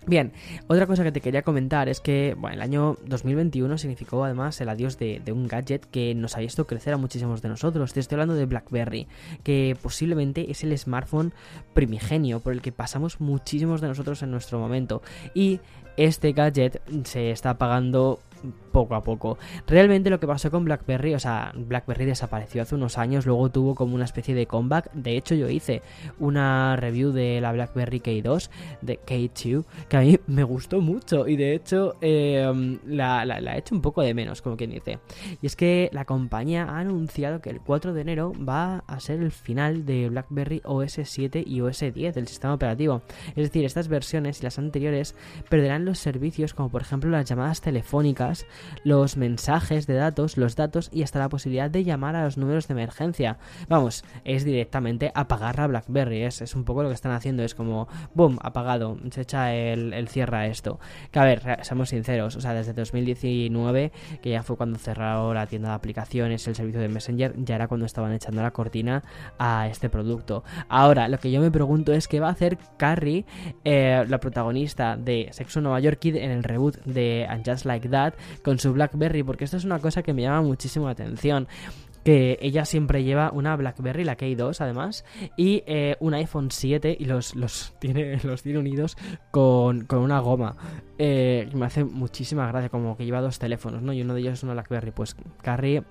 Bien, 0.05 0.33
otra 0.67 0.89
cosa 0.89 1.05
que 1.05 1.13
te 1.13 1.21
quería 1.21 1.43
comentar 1.43 1.89
es 1.89 2.01
que 2.01 2.35
bueno, 2.37 2.57
el 2.57 2.63
año 2.63 2.97
2021 3.07 3.79
significó 3.79 4.25
además 4.25 4.61
el 4.61 4.69
adiós 4.69 4.99
de, 4.99 5.23
un 5.29 5.47
gadget 5.47 5.85
que 5.87 6.13
nos 6.17 6.37
ha 6.37 6.41
visto 6.41 6.67
crecer 6.67 6.95
a 6.95 6.97
muchísimos 6.97 7.41
de 7.41 7.49
nosotros. 7.49 7.93
Te 7.93 8.01
estoy 8.01 8.17
hablando 8.17 8.35
de 8.35 8.47
BlackBerry, 8.47 9.07
que 9.45 9.77
posiblemente 9.81 10.51
es 10.51 10.65
el 10.65 10.77
smartphone 10.77 11.33
primigenio 11.73 12.41
por 12.41 12.53
el 12.53 12.63
que 12.63 12.73
pasamos 12.73 13.21
muchísimos 13.21 13.81
de 13.81 13.89
nosotros 13.89 14.23
en 14.25 14.33
nuestro 14.33 14.59
momento. 14.59 15.03
Y 15.35 15.61
este 15.97 16.33
gadget 16.33 16.83
se 17.05 17.31
está 17.31 17.51
apagando 17.51 18.19
poco 18.73 18.95
a 18.95 19.03
poco. 19.03 19.39
Realmente 19.67 20.11
lo 20.11 20.19
que 20.19 20.27
pasó 20.27 20.51
con 20.51 20.65
BlackBerry, 20.65 21.15
o 21.15 21.19
sea, 21.19 21.53
BlackBerry 21.55 22.07
desapareció 22.07 22.63
hace 22.63 22.75
unos 22.75 22.99
años, 22.99 23.27
luego 23.27 23.51
tuvo 23.51 23.75
como 23.75 23.95
una 23.95 24.05
especie 24.05 24.35
de 24.35 24.47
comeback. 24.47 24.91
De 24.93 25.17
hecho, 25.17 25.35
yo 25.35 25.49
hice 25.49 25.83
una 26.19 26.77
review 26.77 27.13
de 27.13 27.41
la 27.41 27.53
BlackBerry 27.53 28.01
K2, 28.01 28.51
de 28.81 28.99
K2, 29.01 29.65
que 29.89 29.97
a 29.97 30.01
mí 30.01 30.19
me 30.27 30.45
gustó 30.45 30.81
mucho 30.81 31.29
y 31.29 31.37
de 31.37 31.55
hecho 31.55 31.97
em, 32.01 32.79
la, 32.87 33.25
la, 33.25 33.55
he 33.55 33.59
hecho 33.59 33.75
un 33.75 33.83
poco 33.83 34.03
de 34.03 34.15
menos, 34.15 34.43
como 34.43 34.57
quien 34.57 34.71
dice. 34.71 34.99
Y 35.41 35.47
es 35.47 35.57
que 35.57 35.91
la 35.93 36.05
compañía 36.05 36.65
ha 36.65 36.79
anunciado 36.79 37.41
que 37.41 37.51
el 37.51 37.61
4 37.61 37.93
de 37.93 38.01
enero 38.01 38.33
va 38.37 38.85
a 38.87 39.01
ser 39.01 39.21
el 39.21 39.33
final 39.33 39.85
de 39.85 40.09
BlackBerry 40.09 40.63
OS 40.65 41.01
7 41.03 41.45
y 41.47 41.61
OS 41.61 41.81
10 41.93 42.15
del 42.15 42.29
sistema 42.29 42.55
operativo. 42.55 43.03
Es 43.31 43.45
decir, 43.45 43.65
estas 43.65 43.89
versiones 43.89 44.41
y 44.41 44.45
las 44.45 44.59
anteriores 44.59 45.15
perderán 45.49 45.85
los 45.85 45.99
servicios 45.99 46.55
como 46.55 46.71
por 46.71 46.83
ejemplo 46.83 47.11
las 47.11 47.29
llamadas 47.29 47.61
telefónicas 47.61 48.32
los 48.85 49.17
mensajes 49.17 49.87
de 49.87 49.95
datos, 49.95 50.37
los 50.37 50.57
datos 50.57 50.89
y 50.93 51.03
hasta 51.03 51.19
la 51.19 51.29
posibilidad 51.29 51.71
de 51.71 51.85
llamar 51.85 52.17
a 52.17 52.25
los 52.25 52.37
números 52.37 52.69
de 52.69 52.73
emergencia. 52.73 53.39
Vamos, 53.69 54.05
es 54.25 54.45
directamente 54.45 55.13
apagar 55.15 55.57
la 55.57 55.67
BlackBerry, 55.67 56.23
es, 56.23 56.43
es 56.43 56.55
un 56.55 56.65
poco 56.65 56.83
lo 56.83 56.89
que 56.89 56.95
están 56.95 57.13
haciendo, 57.13 57.43
es 57.43 57.55
como, 57.55 57.89
boom, 58.15 58.39
apagado, 58.43 58.99
se 59.11 59.23
echa 59.23 59.55
el, 59.55 59.93
el 59.93 60.09
cierre 60.09 60.37
a 60.37 60.47
esto. 60.47 60.81
Que 61.11 61.19
a 61.19 61.25
ver, 61.25 61.43
seamos 61.63 61.91
sinceros, 61.91 62.37
o 62.37 62.41
sea, 62.41 62.55
desde 62.55 62.73
2019, 62.73 63.93
que 64.21 64.31
ya 64.31 64.43
fue 64.43 64.57
cuando 64.57 64.79
cerraron 64.79 65.35
la 65.35 65.47
tienda 65.47 65.71
de 65.71 65.75
aplicaciones, 65.75 66.47
el 66.49 66.55
servicio 66.55 66.81
de 66.81 66.89
Messenger, 66.89 67.35
ya 67.37 67.55
era 67.55 67.69
cuando 67.69 67.87
estaban 67.87 68.13
echando 68.13 68.43
la 68.43 68.51
cortina 68.51 69.03
a 69.39 69.69
este 69.69 69.89
producto. 69.89 70.45
Ahora, 70.69 71.09
lo 71.09 71.19
que 71.19 71.31
yo 71.31 71.41
me 71.41 71.51
pregunto 71.51 71.93
es 71.93 72.09
qué 72.09 72.21
va 72.21 72.29
a 72.29 72.33
hacer 72.33 72.59
Carrie, 72.77 73.25
eh, 73.65 74.05
la 74.09 74.19
protagonista 74.19 74.97
de 74.97 75.29
Sexo 75.33 75.61
Nueva 75.61 75.81
York 75.81 75.99
Kid 75.99 76.17
en 76.17 76.31
el 76.31 76.43
reboot 76.43 76.77
de 76.85 77.27
And 77.29 77.49
Just 77.49 77.65
Like 77.65 77.89
That, 77.89 78.15
con 78.43 78.59
su 78.59 78.73
BlackBerry, 78.73 79.23
porque 79.23 79.45
esto 79.45 79.57
es 79.57 79.65
una 79.65 79.79
cosa 79.79 80.03
que 80.03 80.13
me 80.13 80.23
llama 80.23 80.43
muchísimo 80.43 80.87
la 80.87 80.93
atención 80.93 81.49
que 82.05 82.39
ella 82.41 82.65
siempre 82.65 83.05
lleva 83.05 83.31
una 83.33 83.55
BlackBerry, 83.57 84.05
la 84.05 84.17
K2 84.17 84.61
además, 84.61 85.05
y 85.37 85.63
eh, 85.67 85.97
un 86.01 86.15
iPhone 86.15 86.51
7 86.51 86.97
y 86.99 87.05
los, 87.05 87.35
los, 87.35 87.75
tiene, 87.79 88.19
los 88.25 88.43
tiene 88.43 88.59
unidos 88.59 88.97
con, 89.31 89.85
con 89.85 90.01
una 90.01 90.21
goma. 90.21 90.57
Eh, 90.99 91.49
me 91.55 91.67
hace 91.67 91.85
muchísima 91.85 92.47
gracia, 92.47 92.69
como 92.69 92.97
que 92.97 93.05
lleva 93.05 93.21
dos 93.21 93.39
teléfonos, 93.39 93.83
¿no? 93.83 93.93
Y 93.93 94.03
uno 94.03 94.15
de 94.15 94.21
ellos 94.21 94.35
es 94.35 94.43
una 94.43 94.53
BlackBerry. 94.53 94.91
Pues 94.93 95.17
Carrie, 95.43 95.83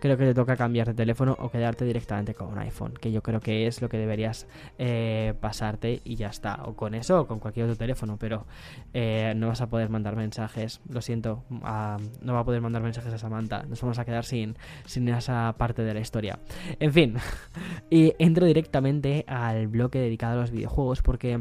creo 0.00 0.16
que 0.16 0.24
te 0.24 0.34
toca 0.34 0.56
cambiar 0.56 0.88
de 0.88 0.94
teléfono 0.94 1.36
o 1.38 1.50
quedarte 1.50 1.84
directamente 1.84 2.34
con 2.34 2.48
un 2.48 2.58
iPhone, 2.58 2.94
que 2.94 3.10
yo 3.10 3.22
creo 3.22 3.40
que 3.40 3.66
es 3.66 3.80
lo 3.82 3.88
que 3.88 3.98
deberías 3.98 4.46
eh, 4.78 5.34
pasarte 5.40 6.00
y 6.04 6.16
ya 6.16 6.28
está. 6.28 6.62
O 6.64 6.74
con 6.74 6.94
eso 6.94 7.20
o 7.20 7.26
con 7.26 7.38
cualquier 7.38 7.66
otro 7.66 7.76
teléfono, 7.76 8.16
pero 8.16 8.46
no 8.92 9.48
vas 9.48 9.60
a 9.60 9.68
poder 9.68 9.88
mandar 9.88 10.16
mensajes. 10.16 10.80
Lo 10.88 11.00
siento, 11.00 11.44
no 11.50 12.34
va 12.34 12.40
a 12.40 12.44
poder 12.44 12.60
mandar 12.60 12.82
mensajes 12.82 13.12
a 13.12 13.18
Samantha. 13.18 13.64
Nos 13.64 13.80
vamos 13.80 13.98
a 13.98 14.04
quedar 14.04 14.24
sin, 14.24 14.56
sin 14.84 15.08
esa 15.08 15.54
parte 15.60 15.82
de 15.82 15.92
la 15.92 16.00
historia. 16.00 16.38
En 16.80 16.90
fin, 16.90 17.16
y 17.90 18.14
entro 18.18 18.46
directamente 18.46 19.26
al 19.28 19.68
bloque 19.68 19.98
dedicado 19.98 20.38
a 20.38 20.40
los 20.40 20.50
videojuegos 20.50 21.02
porque 21.02 21.38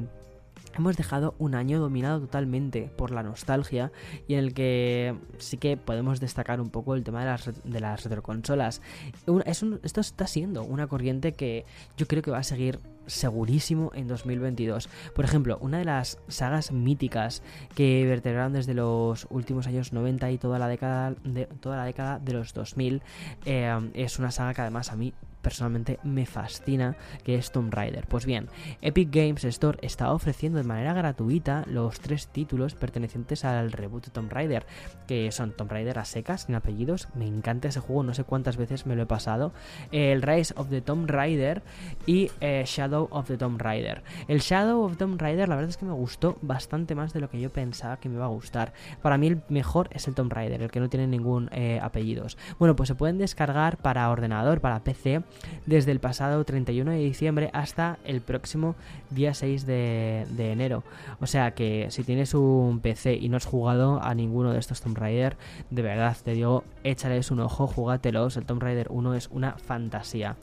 hemos 0.77 0.97
dejado 0.97 1.35
un 1.39 1.55
año 1.55 1.79
dominado 1.79 2.19
totalmente 2.19 2.91
por 2.97 3.11
la 3.11 3.23
nostalgia 3.23 3.93
y 4.27 4.33
en 4.33 4.39
el 4.39 4.53
que 4.53 5.15
sí 5.37 5.57
que 5.57 5.77
podemos 5.77 6.19
destacar 6.19 6.59
un 6.59 6.69
poco 6.69 6.95
el 6.95 7.05
tema 7.05 7.21
de 7.21 7.27
las, 7.27 7.63
de 7.63 7.79
las 7.79 8.03
retroconsolas. 8.03 8.81
esto 9.45 10.01
está 10.01 10.27
siendo 10.27 10.63
una 10.63 10.87
corriente 10.87 11.31
que 11.31 11.63
yo 11.95 12.05
creo 12.05 12.21
que 12.21 12.31
va 12.31 12.39
a 12.39 12.43
seguir 12.43 12.79
segurísimo 13.09 13.91
en 13.93 14.07
2022. 14.07 14.89
Por 15.15 15.25
ejemplo, 15.25 15.57
una 15.61 15.79
de 15.79 15.85
las 15.85 16.19
sagas 16.27 16.71
míticas 16.71 17.41
que 17.75 18.05
vertebraron 18.05 18.53
desde 18.53 18.73
los 18.73 19.27
últimos 19.29 19.67
años 19.67 19.93
90 19.93 20.31
y 20.31 20.37
toda 20.37 20.59
la 20.59 20.67
década 20.67 21.15
de, 21.23 21.45
toda 21.45 21.77
la 21.77 21.85
década 21.85 22.19
de 22.19 22.33
los 22.33 22.53
2000 22.53 23.01
eh, 23.45 23.91
es 23.93 24.19
una 24.19 24.31
saga 24.31 24.53
que 24.53 24.61
además 24.61 24.91
a 24.91 24.95
mí 24.95 25.13
personalmente 25.41 25.99
me 26.03 26.25
fascina, 26.25 26.95
que 27.23 27.35
es 27.35 27.51
Tomb 27.51 27.73
Raider. 27.73 28.05
Pues 28.07 28.25
bien, 28.25 28.49
Epic 28.81 29.09
Games 29.11 29.43
Store 29.45 29.77
está 29.81 30.11
ofreciendo 30.11 30.57
de 30.57 30.63
manera 30.63 30.93
gratuita 30.93 31.63
los 31.67 31.99
tres 31.99 32.27
títulos 32.27 32.75
pertenecientes 32.75 33.45
al 33.45 33.71
reboot 33.71 34.05
de 34.05 34.11
Tomb 34.11 34.31
Raider, 34.31 34.65
que 35.07 35.31
son 35.31 35.51
Tomb 35.51 35.71
Raider 35.71 35.99
a 35.99 36.05
secas, 36.05 36.43
sin 36.43 36.55
apellidos. 36.55 37.07
Me 37.15 37.25
encanta 37.25 37.69
ese 37.69 37.79
juego, 37.79 38.03
no 38.03 38.13
sé 38.13 38.23
cuántas 38.23 38.57
veces 38.57 38.85
me 38.85 38.95
lo 38.95 39.03
he 39.03 39.05
pasado. 39.05 39.53
El 39.91 40.21
Rise 40.21 40.53
of 40.57 40.69
the 40.69 40.81
Tomb 40.81 41.09
Raider 41.09 41.61
y 42.05 42.31
eh, 42.41 42.63
Shadow 42.65 42.98
of 43.11 43.27
the 43.27 43.37
Tomb 43.37 43.57
Raider. 43.57 44.03
El 44.27 44.39
Shadow 44.39 44.83
of 44.83 44.97
Tomb 44.97 45.19
Raider, 45.19 45.47
la 45.47 45.55
verdad 45.55 45.69
es 45.69 45.77
que 45.77 45.85
me 45.85 45.93
gustó 45.93 46.37
bastante 46.41 46.95
más 46.95 47.13
de 47.13 47.19
lo 47.19 47.29
que 47.29 47.39
yo 47.39 47.49
pensaba 47.49 47.97
que 47.97 48.09
me 48.09 48.15
iba 48.15 48.25
a 48.25 48.29
gustar. 48.29 48.73
Para 49.01 49.17
mí 49.17 49.27
el 49.27 49.41
mejor 49.49 49.89
es 49.91 50.07
el 50.07 50.15
Tomb 50.15 50.31
Raider, 50.31 50.61
el 50.61 50.71
que 50.71 50.79
no 50.79 50.89
tiene 50.89 51.07
ningún 51.07 51.49
eh, 51.51 51.79
apellidos. 51.81 52.37
Bueno, 52.57 52.75
pues 52.75 52.87
se 52.87 52.95
pueden 52.95 53.17
descargar 53.17 53.77
para 53.77 54.09
ordenador, 54.09 54.61
para 54.61 54.83
PC 54.83 55.23
desde 55.65 55.91
el 55.91 55.99
pasado 55.99 56.43
31 56.43 56.91
de 56.91 56.97
diciembre 56.97 57.49
hasta 57.53 57.99
el 58.03 58.21
próximo 58.21 58.75
día 59.09 59.33
6 59.33 59.65
de, 59.65 60.25
enero. 60.51 60.83
O 61.19 61.27
sea 61.27 61.51
que 61.51 61.87
si 61.89 62.03
tienes 62.03 62.33
un 62.33 62.79
PC 62.81 63.15
y 63.15 63.29
no 63.29 63.37
has 63.37 63.45
jugado 63.45 64.01
a 64.01 64.13
ninguno 64.15 64.51
de 64.51 64.59
estos 64.59 64.81
Tomb 64.81 64.97
Raider, 64.97 65.37
de 65.69 65.81
verdad 65.81 66.15
te 66.23 66.31
digo, 66.31 66.63
échales 66.83 67.31
un 67.31 67.39
ojo, 67.39 67.67
jugatelos. 67.67 68.37
El 68.37 68.45
Tomb 68.45 68.61
Raider 68.61 68.87
1 68.89 69.13
es 69.15 69.27
una 69.31 69.53
fantasía. 69.53 70.35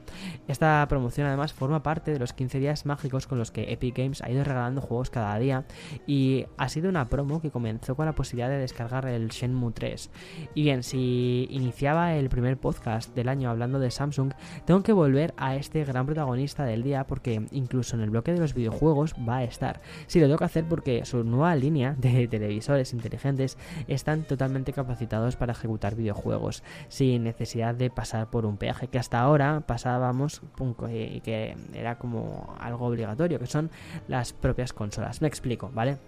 Esta 0.48 0.86
promoción 0.88 1.26
además 1.26 1.52
forma 1.52 1.82
parte 1.82 2.12
de 2.12 2.18
los 2.18 2.32
15 2.32 2.45
días 2.52 2.86
mágicos 2.86 3.26
con 3.26 3.38
los 3.38 3.50
que 3.50 3.72
Epic 3.72 3.96
Games 3.96 4.22
ha 4.22 4.30
ido 4.30 4.44
regalando 4.44 4.80
juegos 4.80 5.10
cada 5.10 5.38
día 5.38 5.64
y 6.06 6.46
ha 6.56 6.68
sido 6.68 6.88
una 6.88 7.08
promo 7.08 7.40
que 7.40 7.50
comenzó 7.50 7.94
con 7.96 8.06
la 8.06 8.14
posibilidad 8.14 8.48
de 8.48 8.58
descargar 8.58 9.06
el 9.06 9.28
Shenmue 9.28 9.72
3. 9.72 10.10
Y 10.54 10.62
bien, 10.62 10.82
si 10.82 11.46
iniciaba 11.50 12.14
el 12.14 12.28
primer 12.28 12.56
podcast 12.56 13.14
del 13.14 13.28
año 13.28 13.50
hablando 13.50 13.78
de 13.78 13.90
Samsung, 13.90 14.32
tengo 14.64 14.82
que 14.82 14.92
volver 14.92 15.34
a 15.36 15.56
este 15.56 15.84
gran 15.84 16.06
protagonista 16.06 16.64
del 16.64 16.82
día 16.82 17.06
porque 17.06 17.46
incluso 17.50 17.96
en 17.96 18.02
el 18.02 18.10
bloque 18.10 18.32
de 18.32 18.40
los 18.40 18.54
videojuegos 18.54 19.14
va 19.28 19.38
a 19.38 19.44
estar. 19.44 19.80
Si 20.06 20.20
lo 20.20 20.26
tengo 20.26 20.38
que 20.38 20.44
hacer 20.44 20.64
porque 20.68 21.04
su 21.04 21.24
nueva 21.24 21.54
línea 21.56 21.94
de 21.98 22.28
televisores 22.28 22.92
inteligentes 22.92 23.58
están 23.88 24.24
totalmente 24.24 24.72
capacitados 24.72 25.36
para 25.36 25.52
ejecutar 25.52 25.94
videojuegos 25.94 26.62
sin 26.88 27.24
necesidad 27.24 27.74
de 27.74 27.90
pasar 27.90 28.30
por 28.30 28.46
un 28.46 28.56
peaje 28.56 28.88
que 28.88 28.98
hasta 28.98 29.20
ahora 29.20 29.62
pasábamos 29.66 30.42
y 30.90 31.20
que 31.20 31.56
era 31.74 31.98
como 31.98 32.35
algo 32.58 32.86
obligatorio, 32.86 33.38
que 33.38 33.46
son 33.46 33.70
las 34.08 34.32
propias 34.32 34.72
consolas. 34.72 35.22
Me 35.22 35.28
explico, 35.28 35.70
¿vale? 35.72 35.98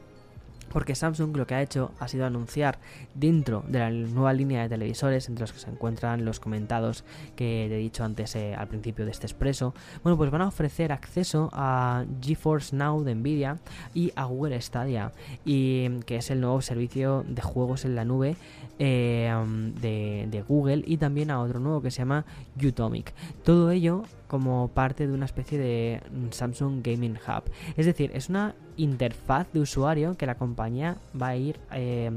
Porque 0.70 0.94
Samsung 0.94 1.36
lo 1.36 1.46
que 1.46 1.54
ha 1.54 1.62
hecho 1.62 1.92
ha 1.98 2.08
sido 2.08 2.26
anunciar 2.26 2.78
dentro 3.14 3.64
de 3.68 3.78
la 3.78 3.90
nueva 3.90 4.32
línea 4.32 4.62
de 4.62 4.68
televisores, 4.68 5.28
entre 5.28 5.42
los 5.42 5.52
que 5.52 5.60
se 5.60 5.70
encuentran 5.70 6.24
los 6.24 6.40
comentados 6.40 7.04
que 7.36 7.66
he 7.66 7.76
dicho 7.76 8.04
antes 8.04 8.34
eh, 8.36 8.54
al 8.54 8.68
principio 8.68 9.04
de 9.04 9.10
este 9.10 9.26
expreso, 9.26 9.74
bueno, 10.02 10.16
pues 10.16 10.30
van 10.30 10.42
a 10.42 10.48
ofrecer 10.48 10.92
acceso 10.92 11.50
a 11.52 12.04
GeForce 12.20 12.74
Now 12.74 13.02
de 13.02 13.14
Nvidia 13.14 13.58
y 13.94 14.12
a 14.16 14.24
Google 14.24 14.60
Stadia, 14.60 15.12
y 15.44 15.88
que 16.00 16.16
es 16.16 16.30
el 16.30 16.40
nuevo 16.40 16.60
servicio 16.60 17.24
de 17.28 17.42
juegos 17.42 17.84
en 17.84 17.94
la 17.94 18.04
nube 18.04 18.36
eh, 18.78 19.32
de, 19.80 20.26
de, 20.30 20.42
Google, 20.42 20.82
y 20.86 20.96
también 20.96 21.30
a 21.30 21.40
otro 21.40 21.60
nuevo 21.60 21.82
que 21.82 21.90
se 21.90 21.98
llama 21.98 22.24
Utomic. 22.62 23.12
Todo 23.42 23.70
ello 23.70 24.04
como 24.28 24.68
parte 24.68 25.06
de 25.06 25.12
una 25.12 25.24
especie 25.24 25.58
de 25.58 26.00
Samsung 26.30 26.82
Gaming 26.82 27.18
Hub. 27.26 27.50
Es 27.76 27.86
decir, 27.86 28.10
es 28.14 28.28
una 28.28 28.54
interfaz 28.78 29.52
de 29.52 29.60
usuario 29.60 30.16
que 30.16 30.24
la 30.24 30.36
compañía 30.36 30.96
va 31.20 31.28
a 31.28 31.36
ir, 31.36 31.58
eh, 31.72 32.10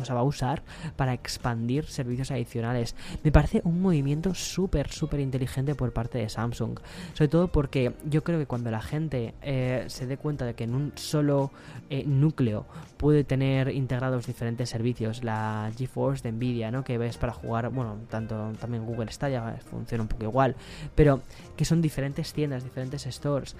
o 0.00 0.04
sea, 0.04 0.14
va 0.14 0.20
a 0.20 0.24
usar 0.24 0.62
para 0.94 1.14
expandir 1.14 1.86
servicios 1.86 2.30
adicionales. 2.30 2.94
Me 3.24 3.32
parece 3.32 3.62
un 3.64 3.80
movimiento 3.80 4.34
súper, 4.34 4.90
súper 4.90 5.20
inteligente 5.20 5.74
por 5.74 5.92
parte 5.92 6.18
de 6.18 6.28
Samsung. 6.28 6.78
Sobre 7.14 7.28
todo 7.28 7.48
porque 7.48 7.94
yo 8.04 8.22
creo 8.22 8.38
que 8.38 8.46
cuando 8.46 8.70
la 8.70 8.82
gente 8.82 9.34
eh, 9.42 9.84
se 9.88 10.06
dé 10.06 10.16
cuenta 10.16 10.44
de 10.44 10.54
que 10.54 10.64
en 10.64 10.74
un 10.74 10.92
solo 10.94 11.50
eh, 11.90 12.04
núcleo 12.06 12.66
puede 12.98 13.24
tener 13.24 13.68
integrados 13.68 14.26
diferentes 14.26 14.68
servicios, 14.68 15.24
la 15.24 15.70
GeForce 15.76 16.22
de 16.22 16.32
Nvidia, 16.32 16.70
¿no? 16.70 16.84
Que 16.84 16.98
ves 16.98 17.16
para 17.16 17.32
jugar, 17.32 17.70
bueno, 17.70 17.96
tanto 18.08 18.52
también 18.60 18.84
Google 18.84 19.10
Stadia 19.10 19.56
funciona 19.70 20.02
un 20.02 20.08
poco 20.08 20.24
igual, 20.24 20.56
pero 20.94 21.20
que 21.56 21.64
son 21.64 21.82
diferentes 21.82 22.32
tiendas, 22.32 22.64
diferentes 22.64 23.02
stores, 23.04 23.56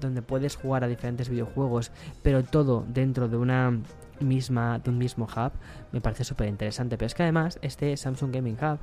donde 0.00 0.22
puedes 0.22 0.56
jugar 0.56 0.84
a 0.84 0.88
diferentes 0.88 1.28
videojuegos, 1.34 1.92
pero 2.22 2.42
todo 2.42 2.84
dentro 2.88 3.28
de 3.28 3.36
una 3.36 3.78
misma 4.20 4.78
de 4.78 4.90
un 4.90 4.98
mismo 4.98 5.24
hub 5.24 5.52
me 5.92 6.00
parece 6.00 6.24
súper 6.24 6.48
interesante 6.48 6.96
pero 6.96 7.06
es 7.06 7.14
que 7.14 7.22
además 7.22 7.58
este 7.62 7.96
Samsung 7.96 8.32
Gaming 8.32 8.54
Hub 8.54 8.78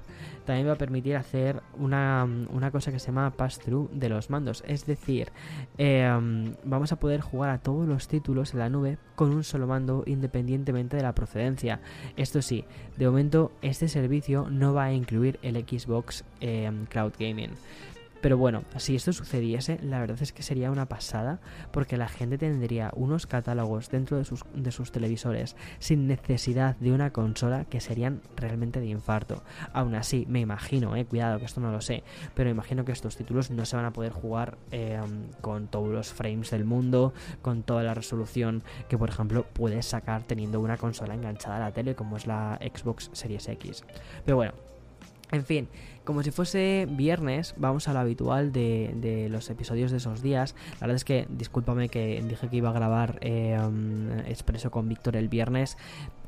también 0.46 0.67
va 0.67 0.74
a 0.74 0.77
permitir 0.77 1.15
hacer 1.15 1.62
una, 1.77 2.27
una 2.50 2.72
cosa 2.72 2.91
que 2.91 3.00
se 3.00 3.08
llama 3.08 3.31
pass 3.31 3.60
through 3.60 3.89
de 3.91 4.10
los 4.10 4.29
mandos. 4.29 4.63
Es 4.67 4.86
decir 4.86 5.31
em, 5.77 6.55
vamos 6.63 6.91
a 6.91 6.98
poder 6.98 7.22
jugar 7.22 7.51
a 7.51 7.60
todos 7.60 7.88
los 7.88 8.08
títulos 8.08 8.53
en 8.53 8.60
la 8.60 8.70
nube 8.70 8.98
con 9.15 9.31
un 9.31 9.43
solo 9.43 9.67
mando 9.67 10.03
independientemente 10.05 10.98
de 10.98 11.03
la 11.03 11.13
procedencia. 11.13 11.79
Esto 12.17 12.41
sí 12.41 12.65
de 12.98 13.05
momento 13.05 13.51
este 13.62 13.88
servicio 13.88 14.48
no 14.50 14.74
va 14.74 14.86
a 14.86 14.93
incluir 14.93 15.39
el 15.43 15.55
Xbox 15.55 16.24
em, 16.39 16.86
Cloud 16.86 17.13
Gaming 17.20 17.51
pero 18.22 18.38
bueno, 18.38 18.63
si 18.78 18.96
esto 18.96 19.12
sucediese, 19.13 19.80
la 19.82 20.00
verdad 20.00 20.22
es 20.22 20.32
que 20.32 20.44
sería 20.44 20.72
una 20.72 20.88
pasada 20.88 21.40
porque 21.72 21.98
la 21.98 22.08
gente 22.08 22.38
tendría 22.38 22.92
unos 22.96 23.28
catálogos 23.28 23.90
dentro 23.90 24.18
de 24.18 24.25
sus, 24.25 24.46
de 24.54 24.72
sus 24.72 24.92
televisores 24.92 25.56
sin 25.80 26.08
necesidad 26.08 26.75
de 26.78 26.92
una 26.92 27.12
consola 27.12 27.66
que 27.66 27.82
serían 27.82 28.22
realmente 28.36 28.80
de 28.80 28.88
infarto. 28.88 29.44
Aún 29.74 29.96
así, 29.96 30.25
me 30.30 30.40
imagino, 30.40 30.96
eh, 30.96 31.06
cuidado 31.06 31.40
que 31.40 31.46
esto 31.46 31.62
no 31.62 31.72
lo 31.72 31.82
sé, 31.82 32.04
pero 32.36 32.50
imagino 32.50 32.86
que 32.86 32.92
estos 32.92 33.18
títulos 33.18 33.50
no 33.50 33.66
se 33.66 33.75
van 33.75 33.86
a 33.86 33.94
poder 33.94 34.12
jugar 34.12 34.58
eh, 34.72 35.00
con 35.42 35.68
todos 35.68 35.90
los 35.90 36.13
frames 36.13 36.51
del 36.51 36.66
mundo, 36.66 37.13
con 37.42 37.63
toda 37.63 37.84
la 37.84 37.94
resolución 37.94 38.63
que 38.88 38.98
por 38.98 39.10
ejemplo 39.10 39.46
puedes 39.54 39.86
sacar 39.88 40.24
teniendo 40.24 40.60
una 40.60 40.78
consola 40.78 41.16
enganchada 41.16 41.58
a 41.58 41.60
la 41.60 41.72
tele 41.72 41.96
como 41.96 42.18
es 42.18 42.28
la 42.28 42.60
Xbox 42.62 43.10
Series 43.13 43.48
X. 43.48 43.84
Pero 44.25 44.38
bueno, 44.38 44.54
en 45.31 45.45
fin, 45.45 45.67
como 46.03 46.23
si 46.23 46.31
fuese 46.31 46.88
viernes, 46.89 47.53
vamos 47.57 47.88
a 47.88 47.93
lo 47.93 48.00
habitual 48.00 48.51
de, 48.51 49.27
los 49.29 49.50
episodios 49.50 49.91
de 49.91 49.97
esos 49.97 50.21
días. 50.21 50.55
La 50.75 50.88
verdad 50.88 50.95
es 50.95 51.05
que, 51.05 51.27
discúlpame 51.29 51.89
que 51.89 52.21
dije 52.27 52.50
que 52.50 52.57
iba 52.57 52.69
a 52.69 52.73
grabar 52.73 53.19
eh, 53.21 53.57
um, 53.59 54.19
Expreso 54.27 54.71
con 54.71 54.89
Víctor 54.89 55.15
el 55.15 55.29
viernes, 55.29 55.77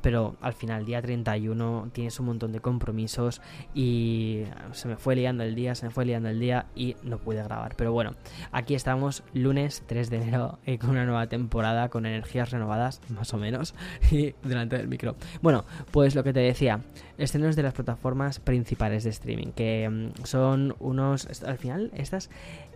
pero 0.04 0.36
al 0.42 0.52
final, 0.54 0.86
día 0.86 1.02
31, 1.02 1.90
tienes 1.94 2.20
un 2.20 2.26
montón 2.26 2.52
de 2.52 2.60
compromisos 2.60 3.42
y 3.74 4.44
se 4.74 4.90
me 4.90 4.98
fue 4.98 5.16
liando 5.16 5.44
el 5.44 5.56
día, 5.56 5.76
se 5.76 5.86
me 5.86 5.92
fue 5.92 6.04
liando 6.04 6.28
el 6.28 6.42
día 6.42 6.66
y 6.76 6.98
no 7.04 7.20
pude 7.20 7.42
grabar. 7.42 7.76
Pero 7.78 7.94
bueno, 7.94 8.14
aquí 8.52 8.76
estamos, 8.76 9.24
lunes 9.34 9.82
3 9.88 10.10
de 10.10 10.18
enero, 10.18 10.60
eh, 10.66 10.78
con 10.78 10.90
una 10.90 11.06
nueva 11.06 11.28
temporada, 11.28 11.88
con 11.88 12.06
energías 12.06 12.52
renovadas, 12.52 13.00
más 13.08 13.34
o 13.34 13.38
menos, 13.38 13.76
y 14.12 14.36
delante 14.44 14.78
del 14.78 14.90
micro. 14.90 15.16
Bueno, 15.42 15.64
pues 15.92 16.16
lo 16.16 16.24
que 16.26 16.34
te 16.34 16.42
decía, 16.42 16.82
estrenos 17.18 17.56
de 17.56 17.64
las 17.64 17.74
plataformas 17.74 18.42
principales 18.42 19.06
de 19.06 19.12
streaming, 19.12 19.54
que 19.54 19.90
mm, 19.90 20.26
son 20.26 20.76
unos, 20.80 21.44
al 21.44 21.58
final, 21.58 21.92
estas 21.96 22.30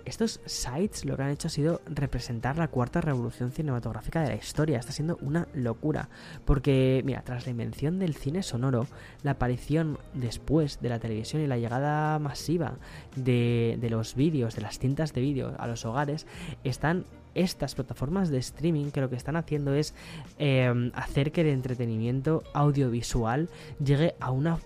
estos 0.08 0.40
sites 0.46 1.06
lo 1.06 1.18
que 1.18 1.24
han 1.24 1.30
hecho 1.32 1.48
ha 1.48 1.52
sido 1.52 1.82
representar 1.86 2.58
la 2.58 2.70
cuarta 2.70 3.02
revolución 3.02 3.52
cinematográfica 3.52 4.22
de 4.22 4.30
la 4.30 4.36
historia. 4.36 4.80
Está 4.80 4.94
siendo 4.94 5.18
una 5.22 5.48
locura. 5.54 6.10
Porque, 6.46 7.02
mira, 7.06 7.22
tras 7.24 7.46
la 7.46 7.52
invención 7.52 8.00
del 8.00 8.16
cine 8.16 8.44
sonoro, 8.44 8.88
la 9.24 9.32
aparición 9.32 9.98
después 10.14 10.80
de 10.82 10.90
la 10.90 11.00
televisión 11.00 11.42
y 11.42 11.48
la 11.48 11.58
llegada 11.58 12.20
masiva 12.20 12.78
de, 13.16 13.78
los 13.90 14.16
vídeos, 14.16 14.56
de 14.56 14.62
las 14.62 14.80
cintas 14.80 15.14
de 15.14 15.22
vídeo 15.22 15.56
a 15.58 15.68
los 15.68 15.86
hogares, 15.86 16.26
están 16.64 17.06
estas 17.36 17.76
plataformas 17.76 18.30
de 18.30 18.40
streaming 18.40 18.92
que 18.92 19.02
lo 19.02 19.10
que 19.10 19.16
están 19.16 19.36
haciendo 19.36 19.74
es 19.76 19.94
eh, 20.40 20.92
hacer 20.94 21.32
que 21.32 21.42
el 21.42 21.48
entretenimiento 21.48 22.44
audiovisual 22.54 23.50
llegue 23.80 24.16
a 24.20 24.32
una 24.32 24.58